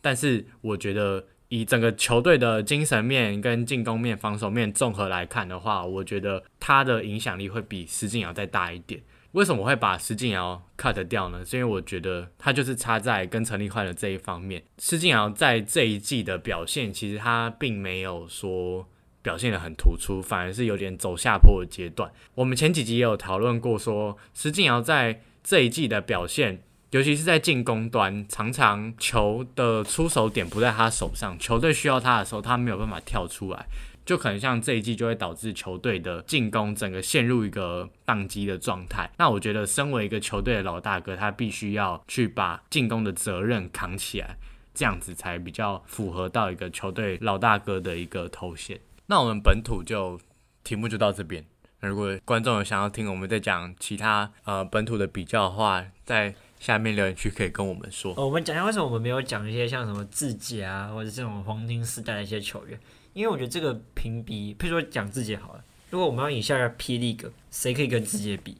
[0.00, 1.24] 但是我觉得。
[1.48, 9.00] 以整个球队的精神面、跟进攻面、防守面综合来看的话，我觉得他的影响力会比施晋尧再大一点。
[9.32, 11.44] 为什么我会把施晋尧 cut 掉呢？
[11.44, 14.62] 是因为我觉得他就是差在跟陈立焕的这一方面。
[14.78, 18.88] 施晋尧在这一季的表现，其实他并没有说
[19.22, 22.10] 表现的很突出，反而是有点走下坡的阶段。
[22.34, 26.62] 我们前几集也有讨论过，说施晋尧在这一季的表现。
[26.90, 33.66] 尤其是在进攻端，常常球的出手点不在他手上，球队需要他的时候，他没有办法跳出来，
[34.04, 39.10] 就可能像这一季就会导致球队的进攻整个陷入一个宕机的状态。
[39.18, 44.36] 那我觉得，身为一个球队的老大哥，他必须要去把进攻的责任扛起来，
[44.72, 48.80] 这样子才比较符合到一个球队老大哥的一个头衔。
[49.06, 50.20] 那我们本土就
[50.62, 51.44] 题目就到这边。
[51.80, 58.14] 如果观众有想要听我们在讲其他呃本土的比较的话，在下面留言区可以跟我们说。
[58.16, 62.78] 哦我们讲一下为什么我们没有讲一些像什么自己啊，或者这种黄金时代的一些球员，
[63.12, 65.64] 因为我觉得这个评比，譬如说讲自己好了。
[65.90, 68.56] 如果我们要以下个 P League，谁可以跟自己比？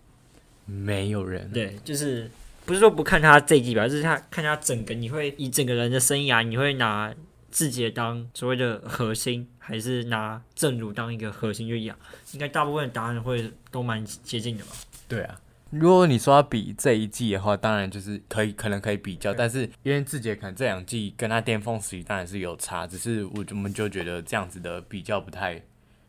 [0.64, 1.50] 没有人。
[1.50, 2.30] 对，就是
[2.64, 7.12] 不是说不看他这一季吧，就是他看他整个，你会以整个人的生涯，你会拿
[7.50, 11.98] 自己当所谓的核心，还是拿正如当一个核心就一样？
[12.32, 14.72] 应该大部分答案会都蛮接近的吧？
[15.08, 15.40] 对啊。
[15.70, 25.60] 如果你说要比这一季的话，当然就是可以，可能可以比较，但是因为志杰可能这两季跟他巅峰时期当然是有差，只是我我们就觉得这样子的比较不太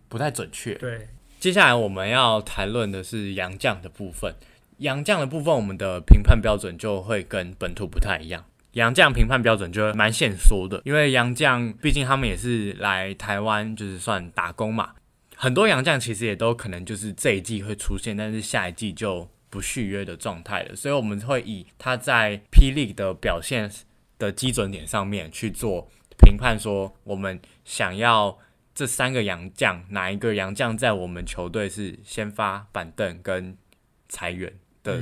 [0.07, 0.75] 不太准确。
[0.75, 1.07] 对，
[1.39, 4.31] 接下来我们要谈论的是杨将的部分，
[4.77, 14.91] 杨将的部分我们的评判标准就会跟本土不太一样，杨将评判标准就蛮限缩的，因为杨将毕竟他们也是来台湾就是算打工嘛，
[15.35, 19.27] 很多杨将其实也都可能就是这一季会出现，但是下一季就。
[19.49, 23.71] 不续约的状态了，所以我们会以他在霹雳的表现
[24.19, 28.37] 的基准点上面去做评判，说我们想要
[28.75, 33.57] 这三个洋将哪一个洋将在我们球队是先发板凳跟
[34.09, 35.01] 裁员的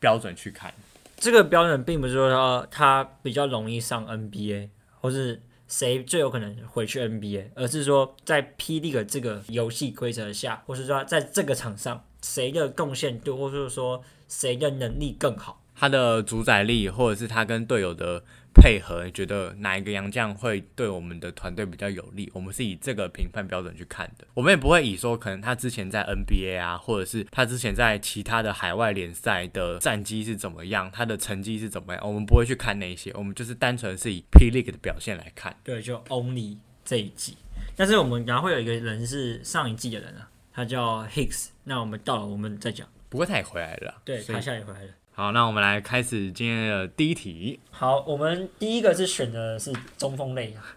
[0.00, 0.74] 标准去看。
[1.16, 12.04] 这个标准并不是说他比较容易上 NBA，或是谁最有可能回去 NBA，而是说在霹雳的这个游戏规则下，或是说在这个场上。
[12.24, 15.60] 谁的贡献多，或者说谁的能力更好？
[15.76, 18.22] 他的主宰力，或者是他跟队友的
[18.54, 22.30] 配合，觉得哪一个洋将会对我们的团队比较有利？
[22.32, 24.24] 我们是以这个评判标准去看的。
[24.32, 33.10] 我们也不会以说可能他之前在 NBA 啊，或者是他之前在其他的海外联赛的战绩是怎么样，他的成绩是怎么样，我们不会去看那些。
[33.14, 35.54] 我们就是单纯是以 P League 的表现来看。
[35.62, 37.36] 对，就 Only 这一季。
[37.76, 40.30] 但是我们然后会有一个人是上一季的人啊。
[40.52, 42.86] 他叫 Hicks，那我们到了，我们再讲。
[43.08, 44.90] 不过他也回来了，对他现在也回来了。
[45.12, 47.60] 好，那我们来开始今天的第一题。
[47.70, 50.76] 好，我们第一个是选的是中锋类啊，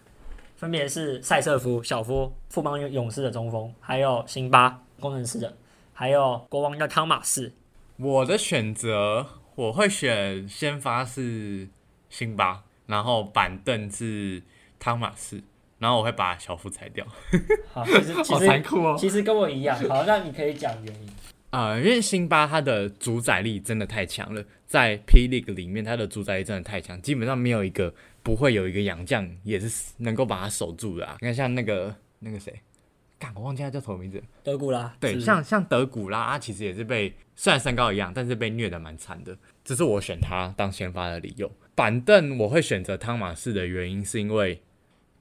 [0.56, 5.58] 分别是塞瑟夫、小夫、富邦勇士的中锋，还有辛巴工程师的，
[5.92, 7.52] 还有国王的汤马士。
[7.98, 9.26] 我的选择
[9.56, 11.68] 我会选先发是
[12.10, 14.44] 辛巴，然后板凳是
[14.78, 15.42] 汤马士。
[15.80, 17.06] 然后我会把小夫裁掉。
[17.72, 18.96] 好，其实好残酷哦。
[18.98, 19.78] 其实跟我一样。
[19.88, 21.10] 好，那你可以讲原因。
[21.50, 31.18] 啊， 因为辛巴他的主宰力真的太强了，在 P League 里面，他的主宰力真的太强，基本上没有一个不会有一个洋将也是能够把他守住的啊。
[31.22, 32.54] 你看像那个那个谁，
[33.18, 34.94] 干我忘记他叫什么名字，德古拉。
[35.00, 39.38] 对，像像德古拉，他其实也是被虽然身高一样，但是被虐的蛮惨的。
[39.64, 41.50] 这是我选他当先发的理由。
[41.76, 44.62] 板凳我会选择汤马士的原因是因为。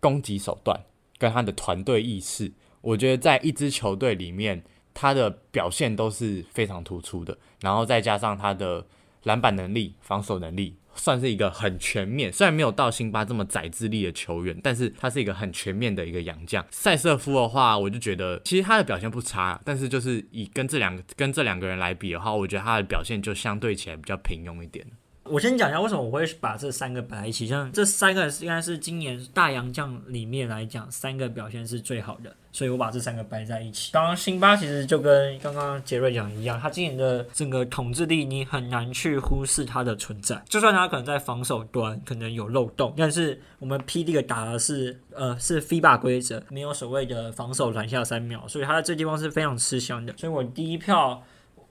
[0.00, 0.84] 攻击手段
[1.18, 4.62] 跟他的团队意识，我觉得在一支球队里面，
[4.94, 7.36] 他的表现都是非常突出的。
[7.60, 8.86] 然后再加上他的
[9.24, 12.32] 篮板能力、防守能力，算是一个很全面。
[12.32, 16.64] 虽然没有到辛巴这么宰智力的球员，但是他是一个很全面的一个洋将。
[16.70, 24.86] 塞瑟夫的话，我就觉得其实他的表现不差，但是就是以跟这两个跟这两个人来比的话，我觉得他的表现就相对起来比较平庸一点。
[25.28, 33.92] 我先讲一下为什么我会把这三个摆在一起，像这三个应该是今年大洋将里面来讲，三个表现是最好的，所以我把这三个摆在一起。
[33.92, 51.22] 刚刚辛巴其实就跟刚刚杰瑞讲一样，他今年的整个统治力你很难去忽视他的存在，就算他可能在防守端可能有漏洞，但是我们 P 这个打的是呃是 FIBA 规则，没有所谓的防守篮下三秒，所以他在这地方是非常吃香的，所以我第一票。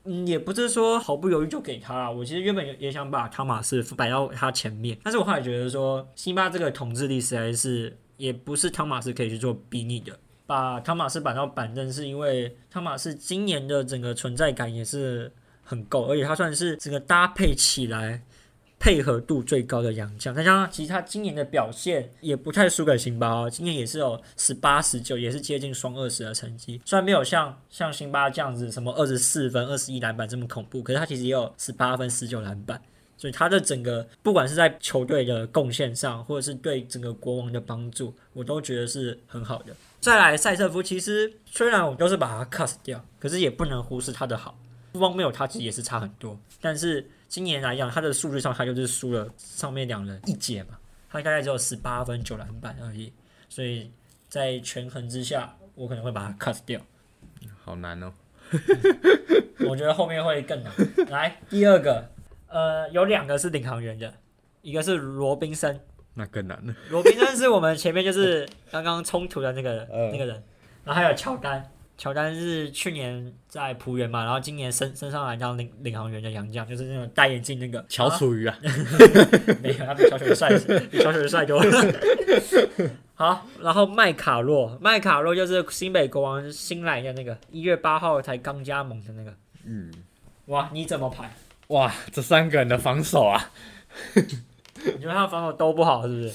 [0.06, 2.12] 嗯，也不是说毫不犹豫就给他了。
[2.12, 10.18] 我其实原本也想把汤马斯摆到他前面，但是我后来觉得说，辛巴这个统治力实在是也不是汤马斯可以去做比拟的。
[10.48, 15.32] 把汤马斯摆到板凳，是因为汤马斯今年的整个存在感也是
[15.64, 18.22] 很够，而且他算是整个搭配起来。
[18.78, 26.80] 配合度最高的洋将，再加上其实他今年的表现也不太输给辛巴哦，今年也是有十八十九，也是接近双二十的成绩。
[26.86, 32.80] 虽然没有像像辛巴这样子什么二十四分、二十一篮板这么恐怖，可是他其实也有十八分、十九篮板，
[33.18, 39.74] 所以他的整个不管是在球队的贡献上，或者是对整个国王的帮助，我都觉得是很好的。
[40.00, 44.56] 再来塞瑟夫，其实虽然我们都是把他 cut 掉，可是也不能忽视他的好，
[44.92, 47.10] 不光没有他，其实也是差很多，但是。
[47.36, 50.80] 今年来讲，他的数据上他就是输了上面两人一截嘛，
[51.10, 53.12] 他大概只有十八分九篮板而已，
[53.50, 53.92] 所以
[54.30, 56.80] 在权衡之下，我可能会把他 cut 掉。
[57.62, 58.14] 好难哦，
[59.68, 60.72] 我觉得后面会更难。
[61.10, 62.10] 来第二个，
[62.48, 64.14] 呃，有两个是领航员的，
[64.62, 65.78] 一个是罗宾森，
[66.14, 66.74] 那更难了。
[66.90, 70.42] 罗宾森是我们前面就是刚刚冲突的那个 那个人，
[70.86, 71.70] 然后还有乔丹。
[71.98, 78.58] 乔丹是去年在浦原嘛，然后今年升升上来当领领航员的洋将，就是那种戴眼镜那个乔楚瑜啊，
[79.64, 80.50] 没有，他比乔楚瑜帅，
[80.92, 81.94] 比乔楚瑜帅多了。
[83.16, 89.34] 好，然后麦卡洛，麦卡洛就是新北国王新来的那个，一月八号才刚加盟的那个。
[89.64, 89.90] 嗯，
[90.48, 91.32] 哇，你怎么排？
[91.68, 93.52] 哇，这三个人的防守啊，
[94.16, 96.34] 你觉得他的防守都不好，是不是？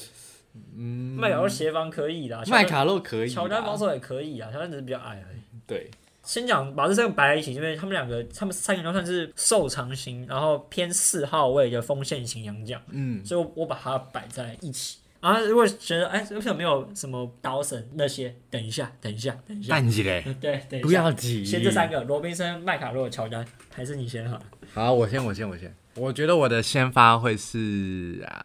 [0.74, 5.39] 嗯，麦卡洛协防可以的，麦卡洛可以，乔丹防守也可以啊，乔丹只是比较矮而已。
[5.70, 5.88] 对，
[6.24, 14.98] 先讲把这三个摆在一起，因为他们两个，他们三个都算是瘦长型，然后偏四号位的锋线型洋将，嗯，所以我把它摆在一起。
[15.20, 18.34] 啊，如果觉得哎，为什么没有什么刀神那些？
[18.50, 24.40] 等一下，等一下，等一下，慢起来， 对对，不要急，先这三个：罗宾森、麦卡洛、乔丹，还是你先好？
[24.72, 25.72] 好，我先，我先，我先。
[25.94, 28.42] 我觉得我的先发会是啊，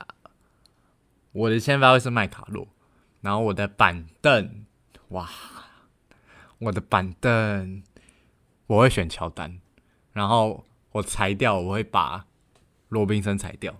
[1.31, 2.67] 我的先发会是麦卡洛，
[3.21, 4.65] 然后我的板凳，
[5.09, 5.29] 哇。
[6.65, 7.83] 我的板凳
[8.65, 9.59] 我会选乔丹，
[10.13, 12.25] 然后我裁掉，我会把
[12.89, 13.75] 罗宾森裁掉。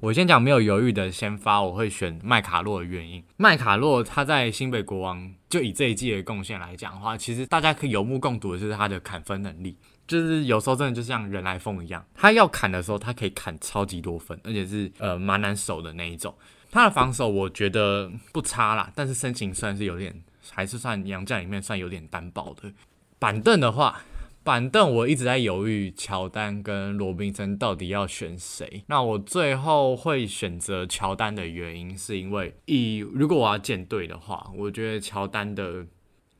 [0.00, 3.22] 我先讲没有犹豫的先发，我会选麦卡洛的原因。
[3.36, 9.76] 麦卡洛他在新北国王就以这一季的贡献来讲的话，其实大家可以有目共睹的就是他的砍分能力，
[10.08, 16.34] 就是有时候真的就像人来疯一样，他要砍的时候他可以砍超级多分，而且是呃蛮难守的那一种。
[16.72, 20.20] 他的防守我觉得不差啦，但是身形算是有点。
[20.50, 22.72] 还是算杨将里面算有点单薄的。
[23.18, 24.02] 板凳的话，
[24.44, 28.84] 板凳我一直在犹豫，乔丹跟罗宾森到底要选谁。
[28.86, 35.86] 那我最后会选择乔丹的原因，是因为以如果我要建队的话，我觉得乔丹的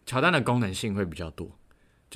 [0.04, 1.55] 乔丹的功能性会比较多。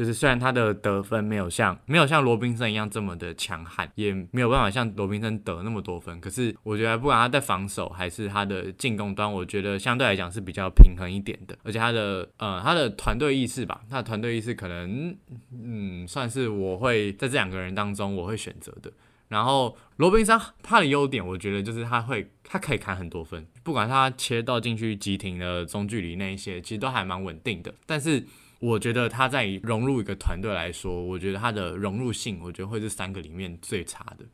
[0.01, 11.55] 就是虽然他的得分没有像没有像罗宾森一样这么的强悍，也没有办法像罗宾森得那么多分，可是我觉得不管他在防守还是他的进攻端，我觉得相对来讲是比较平衡一点的。
[11.65, 15.15] 而且他的呃他的团队意识吧，他的团队意识可能
[15.53, 18.91] 嗯算是我会在这两个人当中我会选择的。
[19.29, 27.73] 然后罗宾森他的优点，我觉得就是他会他可以砍很多分，不管他切到进去急停的中距离那一些，其实都还蛮稳定的。
[27.85, 28.25] 但是
[28.61, 34.25] 我觉得他在融入一个团队来说，我觉得他的融入性，我觉得会是三个里面最差的。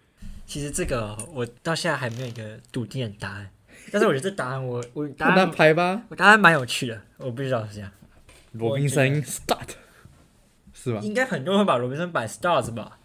[0.44, 3.48] 其实这个我到现在还没有一个笃定的答案，
[3.92, 7.90] 但是我觉得这答案我我答案排吧，我答案蛮有趣的，我不知道是这样。
[8.52, 9.68] 罗宾森 start
[10.72, 11.00] 是吧？
[11.02, 12.98] 应该很多人会把罗宾森摆 start 吧？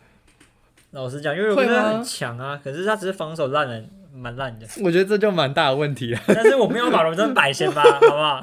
[0.91, 4.67] 老实讲，因为罗宾森很强啊，可是他只是防守烂人，蛮烂的。
[4.83, 6.19] 我觉得这就蛮大的问题了。
[6.27, 8.41] 但是我没有把罗宾森摆先吧，好不好？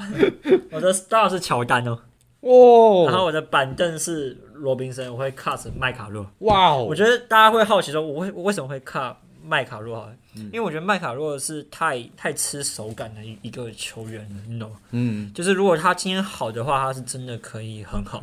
[0.70, 2.01] 我的 start 是乔丹哦。
[2.41, 6.24] 哦，然后我的板凳是罗宾森，我会 cut 麦卡洛。
[6.39, 10.01] 哇哦，我觉得大家会好奇说，我会我为什么会 cut 麦卡洛？
[10.01, 14.76] 哈，因为我觉得麦卡洛是太太吃手感的一一个球员了，你懂吗？
[14.93, 18.22] 嗯，就是如果他今天好的话，他是真的可以很好；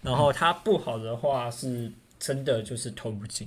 [0.00, 3.46] 然后他不好的话，是真的就是投不进。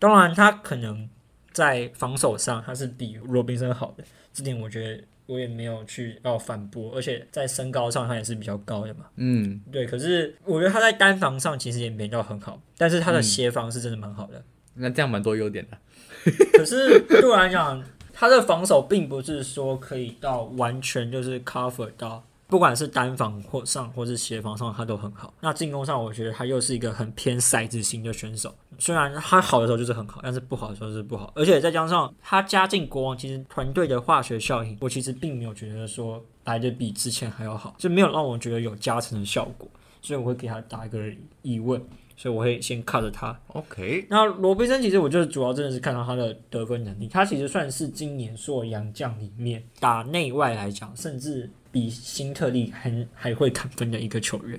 [0.00, 1.08] 当然，他可能
[1.52, 5.04] 在防守上他是比罗宾森好的，这点我觉得。
[5.26, 9.06] 我也没有去要反驳，而且在身高上他也是比较高的嘛。
[9.16, 9.84] 嗯，对。
[9.86, 14.42] 可是我觉得他在单防上其实也没到很好，但是他的协防是真的蛮好的。
[14.74, 15.78] 那这样蛮多优点的。
[16.52, 25.34] 可是对我来讲，他的防守并不是说可以到完全就是 cover 到，不管是单防或上或是协防上，他都很好。
[25.40, 28.54] 那进攻上，我觉得他又是一个很偏赛制型的选手。
[28.78, 31.32] 虽然他好的时候就是很好，但是不好的时候是不好。
[31.34, 39.68] 而且再加上他加进国王，其实团队的化学效应，我其实并没有觉得说来的比之前还要好，就没有让我觉得有加成的效果。
[40.00, 41.00] 所以我会给他打一个
[41.42, 41.82] 疑问。
[42.16, 43.38] 所以我会先 cut 他。
[43.48, 54.58] OK，那罗宾森其实我就是主要真的是看到他的得分能力，他其实算是今年所有洋将里面打内外来讲，甚至比辛特利还还会砍分的一个球员。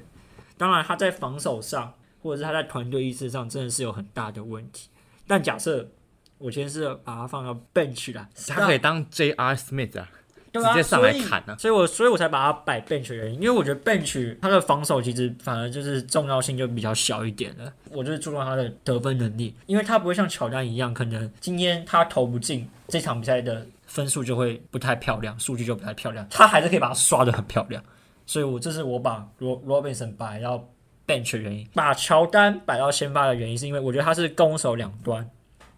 [0.57, 4.89] 当然他在防守上，或者是他在团队意识上，真的是有很大的问题。
[5.25, 5.89] 但假设
[6.37, 9.55] 我先是把他放到 bench 啦，他可以当 J.R.
[9.55, 10.09] Smith 啊。
[10.61, 17.71] 直接上来砍呢，所以我所以我才把他摆 bench 的原因，因为我觉得 bench 他的防守其实反而就是重要性就比较小一点了。
[17.91, 27.81] 我就是注重他的得分能力，因为他不会像乔丹一样，可能今天他投不进这场比赛的分数就会不太漂亮，数据就不太漂亮，他还是可以把它刷的很漂亮。
[28.25, 30.67] 所以我这是我把罗 Robinson 摆到
[31.07, 35.27] bench 的原因，把乔丹摆到先发的原因，是因为我觉得他是攻守两端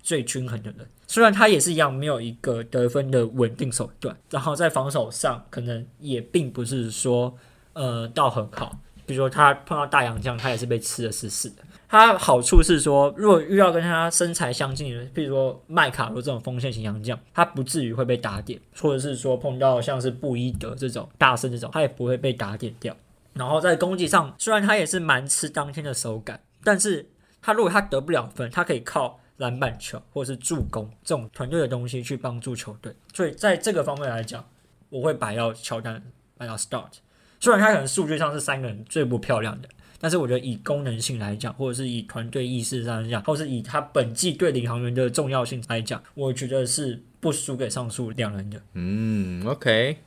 [0.01, 0.87] 最均衡的人。
[1.09, 7.35] 虽然他也是一样没有一个得分的稳定手段，然后在防守上可能也并不是说
[7.73, 8.77] 呃到很好。
[9.07, 11.63] 比如说他碰到大洋将，他也是被吃的死死的。
[11.87, 22.95] 他好处是说，如果遇到跟他身材相近的，比如说麦卡罗这种锋线型洋将，他不至于会被打点，或者是说碰到像是布伊德这种大圣这种，他也不会被打点掉。
[23.33, 27.09] 然后在攻击上，虽然他也是蛮吃当天的手感，但是
[27.41, 29.19] 他如果他得不了分，他可以靠。
[29.39, 34.45] 篮板球或者是助攻这种团队的东西去帮助球队，所以在这个方面来讲，
[34.89, 36.01] 我会摆到乔丹，
[36.37, 36.91] 摆到 start。
[37.39, 48.61] 虽然他可能数据上是三个人最不漂亮的，但是我觉得以功能性来讲，或者是以团队意识上来讲，或是以他本季对领航员的重要性来讲，我觉得是不输给上述两人的。
[48.73, 49.99] 嗯，OK，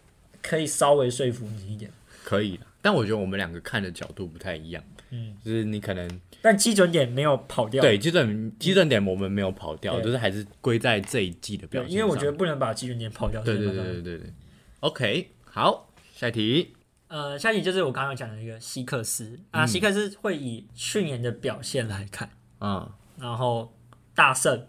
[0.42, 1.90] 可以稍微说服你一点，
[2.22, 4.84] 可以但我觉得我们两个看的角度不太一样。
[5.08, 6.20] 嗯，就是你可能。
[6.42, 7.80] 但基准点没有跑掉。
[7.80, 11.92] 对，基准基准点我们没有跑掉，就是还是归在这一季的表现。
[11.92, 13.40] 因为我觉得不能把基准点跑掉。
[13.42, 14.32] 对对对对对对。
[14.80, 16.74] OK，好，下一题。
[17.06, 22.28] 呃，下一题就是我刚刚讲的一个希克斯啊，希克斯会以去年的表现来看，
[22.58, 23.72] 啊，然后
[24.14, 24.66] 大圣、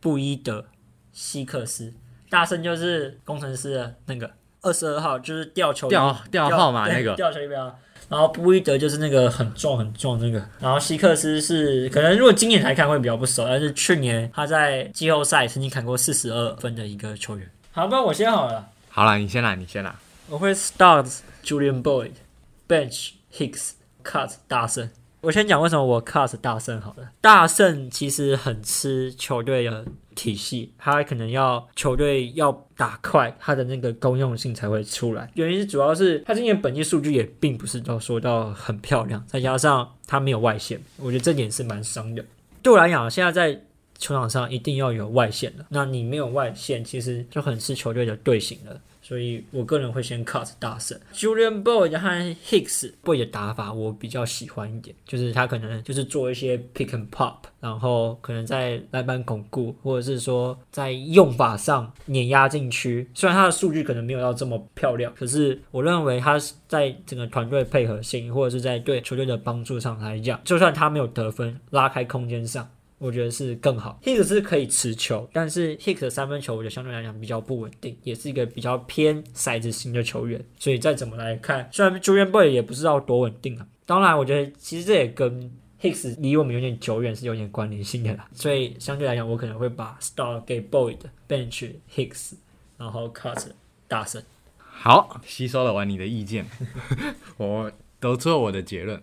[0.00, 0.66] 布伊德、
[1.12, 1.92] 希克斯，
[2.28, 4.30] 大圣就是工程师的那个
[4.62, 7.78] 二十二号，就是吊球吊吊号码那个吊球标。
[8.10, 17.48] 然后布伊德就是那个很壮很壮那个，然后希克斯是可能如果今年来看会比较不熟，但是去年他在季后赛曾经砍过四十二分的一个球员。
[17.70, 18.68] 好，不然我先好了。
[18.88, 19.94] 好了，你先来，你先来。
[20.28, 21.08] 我会 start
[21.44, 24.90] Julian Boyd，bench Hicks，cut 大圣。
[25.20, 27.10] 我先讲为什么我 cut 大圣好了。
[27.20, 29.84] 大圣其实很吃球队的。
[30.12, 35.30] 体系，他可能要球队要打快，他的那个公用性才会出来。
[35.32, 42.22] 原因是主要是他今年本季数据也并不是都说到很漂亮，再加上他没有外线，我觉得这点是蛮伤的。
[42.60, 43.62] 对我来讲，现在在
[43.96, 48.78] 球场上一定要有外线的，那你没有外线，其实就很吃球队的队形了。
[49.10, 63.04] 所以我个人会先 cut 大圣 Julian Boyd 和 Hicks b o y 的打法我比较喜欢一点，就是他可能就是做一些 pick and pop，然后可能在篮板巩固，或者是说在用法上碾压禁区。
[63.12, 66.38] 虽然他的数据可能没有到这么漂亮，可是我认为他
[66.68, 72.70] 在整个团队配合性或者是在对球队的帮助上来讲，就算他没有得分，拉开空间上。
[73.00, 92.34] 我觉得是更好，Hicks 是可以持球，但是 Hicks 的三分球我觉得相对来讲比较不稳定，也是一个比较偏骰子型的球员，所以再怎么来看，虽然 Julian Boy 也不知道多稳定啊，当然我觉得其实这也跟 Hicks 离我们有点久远是有点关联性的啦，所以相对来讲我可能会把 Star 给 Boyd，Bench Hicks，
[92.76, 93.46] 然后 Cut
[93.88, 94.22] 大胜。
[94.58, 96.44] 好，吸收了完你的意见，
[97.38, 99.00] 我得出了我的结论，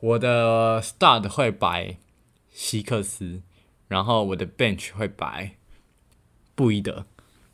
[0.00, 1.96] 我的 Start 会摆。
[2.52, 3.40] 希克斯，
[3.88, 5.56] 然后我的 bench 会摆
[6.54, 7.04] 布伊德，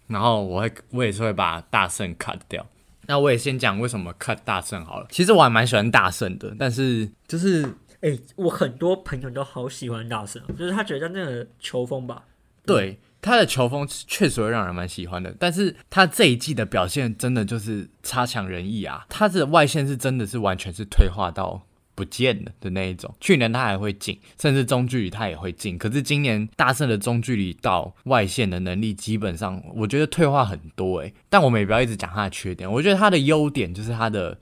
[0.09, 2.67] 然后我会我也是会把大圣 cut 掉。
[3.07, 5.07] 那我也先讲为什么 cut 大圣好了。
[5.11, 7.63] 其实我还蛮喜欢大圣的，但是就是
[8.03, 12.25] 哎，我很多朋友都好喜欢大圣，就是他觉得那个球风吧，
[12.67, 15.35] 对他的球风确实会让人蛮喜欢的。
[15.39, 21.63] 但是他这一季的表现真的就是差强人意啊，他的外线是真的是完全是退化到。
[21.99, 25.77] 不见了的那一种，去年他还会进，甚至中距离他也会进。
[25.77, 31.13] 可是今年大圣的中距离到外线的能力，基本上我觉得退化很多诶。
[31.29, 34.39] 但我们也不要一直讲他的缺点，我觉得他的优点就是他的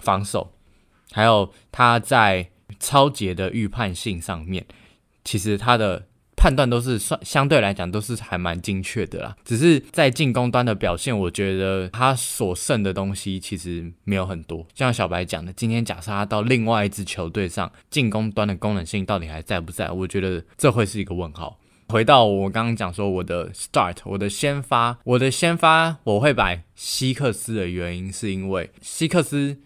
[0.00, 0.52] 防守，
[1.12, 2.50] 还有他在
[2.80, 4.66] 超节的预判性上面，
[5.22, 9.34] 其实他的判断都是算相对来讲都是还蛮精确的啦。
[9.44, 14.66] 只是在进攻端的表现，我觉得他所剩的东西其实没有很多。
[14.74, 19.90] 像小白讲的，今天假设他到另外一支球队上，进攻端的功能性到底还在不在？
[19.90, 21.58] 我觉得这会是一个问号。
[21.88, 29.56] 回到我刚刚讲说我的 start，我的先发，我的先发我会摆希克斯的原因，是因为希克斯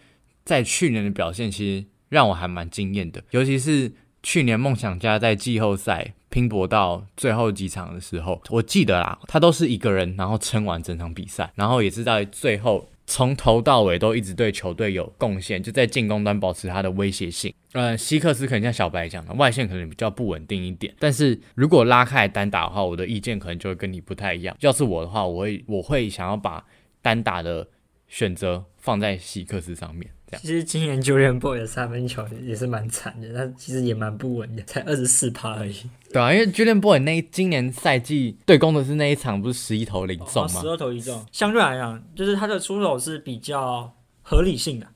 [0.45, 3.91] 在去年的表现其实让我还蛮惊艳的，尤其是
[4.23, 12.89] 去年梦想家在季后赛拼搏到最后几场的时候，我记得啦，他都是一个人然后撑完整场比赛，然后也是在最后。
[13.07, 17.53] 从头到尾都一直对球队有贡献，就在进攻端保持他的威胁性。
[17.73, 20.95] 呃，希克斯可能像小白讲的，外线可能比较不稳定一点。
[20.97, 24.57] 但是如果拉开单打的话，我的意见可能就会跟你不太一样。
[24.61, 26.65] 要是我的话，我会我会想要把
[27.03, 27.67] 单打的
[28.07, 30.09] 选择放在希克斯上面。
[30.39, 35.75] 其实今年 Julian Boy 的三分球也是蛮惨的，他其实也蛮不稳的，才二十四趴而已。
[36.13, 40.61] 对啊，因为 Julian Boy 那今年赛季对攻的是那一场，不是十一投零中吗？
[40.61, 44.87] 十二投一中，相对来讲，就是他的出手是比较合理性的。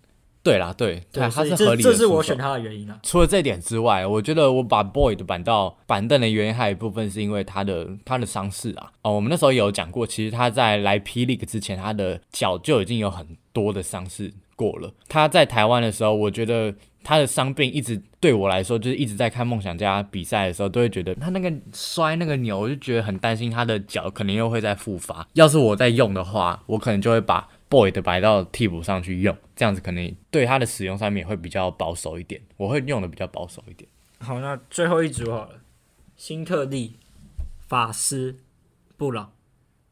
[0.42, 1.82] 对啦，对，对，他是合理。
[1.82, 3.00] 这是我选他的原因啊。
[3.02, 8.92] 除了这点之外，我觉得我把 Boy 的板到板凳的原因还有一部分是因为他的他的伤势啊。
[9.00, 14.30] 哦，我们那时候有讲过，其实他在来 P League 之前，他的脚就已经有很多的伤势。
[14.56, 25.26] 过了，他在台湾的时候，我觉得他的伤病一直对我来说，就是一直在看梦想家比赛的时候，都会觉得他那个摔那个扭，我就觉得很担心他的脚可能又会再复发。
[25.34, 33.88] 要是我在用的话，我可能就会把 Boy 的摆到替补上去用，这样子可能对他的使用上面会比较保守一点，我会用的比较保守一点。
[34.18, 35.60] 好，那最后一组好了，
[36.16, 36.94] 新特利、
[37.66, 38.36] 法师、
[38.96, 39.32] 布朗，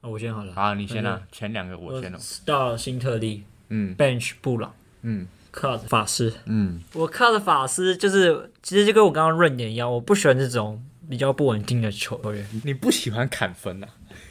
[0.01, 0.55] 我先好了。
[0.55, 2.19] 好，你先啊，前两个我先了。
[2.47, 3.43] 到新特利。
[3.75, 12.47] 嗯，bench 布朗，嗯，cut 法师，嗯，我 cut 法师就是其实就跟我刚刚论点一样，我不喜欢这种比较不稳定的球员。
[12.65, 13.87] 你不喜欢砍分呐？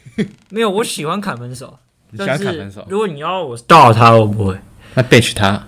[0.50, 1.76] 没有，我喜欢砍分手。
[2.14, 2.86] 你喜欢砍分手？
[2.88, 4.56] 如果你要我到他，我不会。
[4.94, 5.66] 那 bench 他？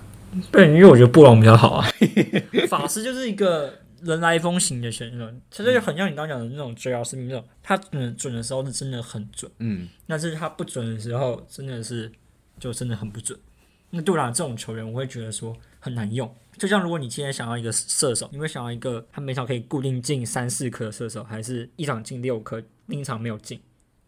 [0.51, 1.87] 对，因为我觉得布朗比较好啊。
[2.69, 3.73] 法师就是一个
[4.03, 12.11] 人来风型的选手，他就很像你刚刚讲的那种追奥斯那种，他准准的时候是真的很准，嗯，但是他不准的时候真的是
[12.59, 13.37] 就真的很不准。
[13.95, 16.29] 那杜兰这种球员，我会觉得说很难用。
[16.57, 23.59] 就像如果你今天想要一个射手，你会想要一个他每场可以固定进三四颗的射手，还是一场进六颗，另一场没有进？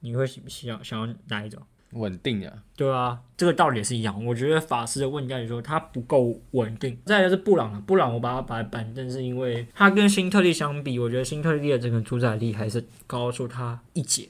[0.02, 1.62] 你会想要想要哪一种？
[1.94, 4.26] 稳定啊，对啊，这个道理也是一样。
[4.26, 7.00] 我觉得法师的问题在于说他不够稳定。
[7.06, 14.28] 再就是布朗了，布朗我把他摆板凳，是因为他跟新特利相比，我觉得新特利的这个主宰力还是高出他一截。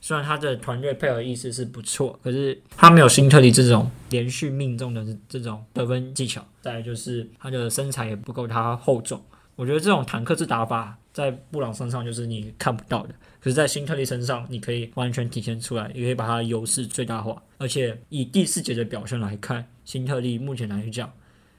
[0.00, 6.44] 虽然他的团队配合意识是不错，可是他没有新特利这种连续命中的这种得分技巧。
[6.62, 9.22] 再来就是他的身材也不够他厚重。
[9.56, 17.42] 我觉得这种坦克式打法在布朗身上就是你看不到的，可是，在新特利身上你可以完全体现出来，也可以把他的优势最大化。
[17.58, 21.12] 而且以第四节的表现来看，新特利目前来讲，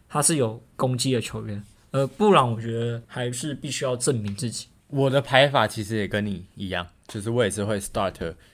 [0.10, 4.68] 他是有攻击的球员，而布朗我觉得还是必须要证明自己。
[4.88, 6.88] 我的排法其实也跟你一样。
[7.12, 8.14] 就是我也是会 start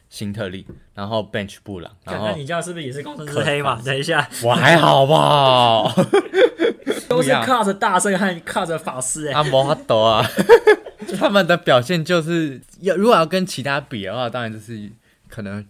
[0.10, 3.40] 新特利，然后 bench 布朗，然后你这样是不是也是工程师？
[3.44, 3.80] 黑嘛？
[3.86, 5.94] 等一下，我还好吧，
[7.08, 10.26] 都是靠着大圣和靠着法师哎，阿摩哈多啊，
[11.20, 14.90] 他们的表现就是要如果要跟其他比的话，当然就是
[15.30, 15.66] 可能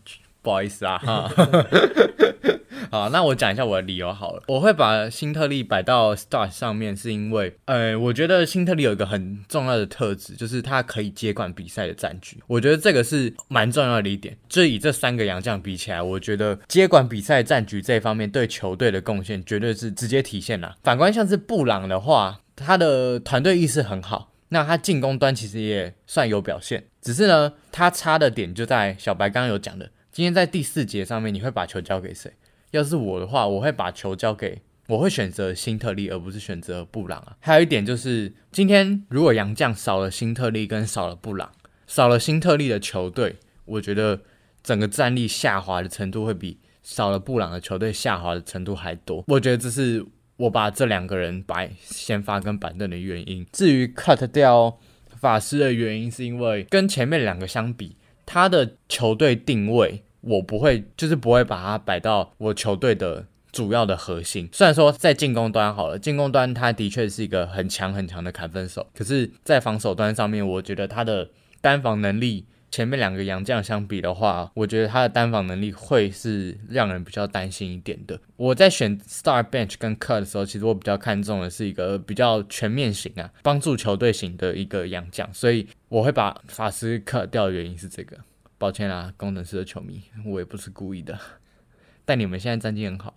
[0.47, 1.29] 不好意思啊哈。
[2.89, 4.43] 好，那我讲一下我的理由好了。
[4.47, 12.41] 我会把新特利摆到 start 上面，是因为，呃，我觉得新特利有一个很重要的特质，就是他可以接管比赛的战局。
[12.47, 14.37] 我觉得这个是蛮重要的一点。
[14.47, 20.77] 就以这三个洋将比起来，我觉得接管比赛战局这一方面对球队的贡献绝对是直接体现了。
[20.81, 32.33] 反观像是布朗的话，他的团队意识很好，那他进攻端其实也算有表现，只是呢，他差的点就在小白刚刚有讲的，今天在第四节上面，你会把球交给谁？
[32.71, 37.37] 要是我的话，我会把球交给，我会选择辛特利，而不是选择布朗啊。
[37.39, 41.51] 还有一点就是，今天如果杨将少了辛特利跟少了布朗，
[41.85, 44.21] 少了辛特利的球队，我觉得
[44.63, 49.23] 整个战力下滑的程度会比少了布朗的球队下滑的程度还多。
[49.27, 50.03] 我觉得这是
[50.37, 53.45] 我把这两个人摆先发跟板凳的原因。
[53.51, 54.79] 至于 cut 掉
[55.19, 57.95] 法师的原因，是因为跟前面两个相比，
[58.25, 60.01] 他的球队定位。
[60.27, 64.49] 我不会，就是不会把它摆到我球队的主要的核心。
[64.51, 71.29] 虽然说在进攻端好了，进攻端他的确是一个很强很强的砍分手，可是，在防守端上面，我觉得他的
[71.61, 78.19] 单防能力前面两个洋将相比的话，我觉得他的单防能力会是让人比较担心一点的。
[78.35, 88.17] 我在选 Star Bench 跟 Cut 的时候，其实我比较看重的是一个比较全面型啊，帮助球队型的一个洋将，所以我会把法师 Cut 掉的原因是这个。
[88.57, 91.17] 抱歉啦，工程师的球迷，我也不是故意的。
[92.05, 93.13] 但你们现在战绩很好。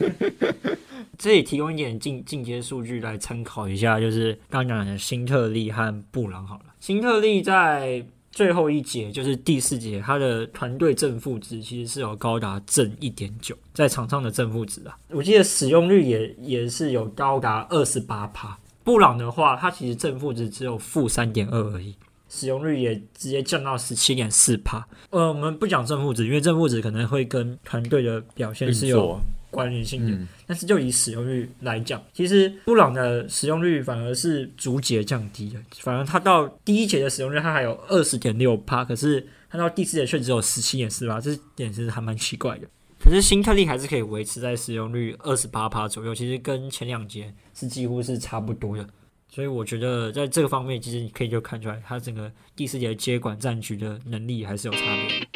[1.18, 6.66] 这里提供一点进进阶数据来参考一下，就是刚刚讲的辛特利和布朗好了。
[6.78, 18.56] 辛特利在最后一节，就是第四节，他的团队正负值其实是有高达正一点九，在场上的正负值啊，我记得使用率也也是有高达二十八帕。
[18.84, 21.94] 布朗的话，他其实正负值只有负三点二而已，
[22.28, 24.86] 使用率也直接降到十七点四帕。
[25.10, 29.20] 呃，我们不讲正负值，因为正负值可能会跟团队的表现是有。
[29.50, 30.14] 关联性的，
[30.46, 35.58] 但是就以使用率来讲，其实布朗的使用率反而是逐节降低的。
[35.80, 42.68] 反而他到第一节的使用率他还有二十点六帕，可是他到第四节却只有十七点四帕，这点其实还蛮奇怪的。
[43.02, 48.86] 可是新特利还是可以维持在使用率二十八帕左右，其实跟前两节是几乎是差不多的。
[49.30, 55.28] 所以我觉得在这个方面，其实你可以就看出来，他整个第四节接管战局的能力还是有差别。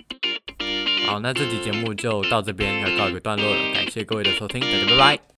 [1.07, 5.23] 好，那这期节目就到这边要告一个段落了，感谢各位的收听，大家拜拜。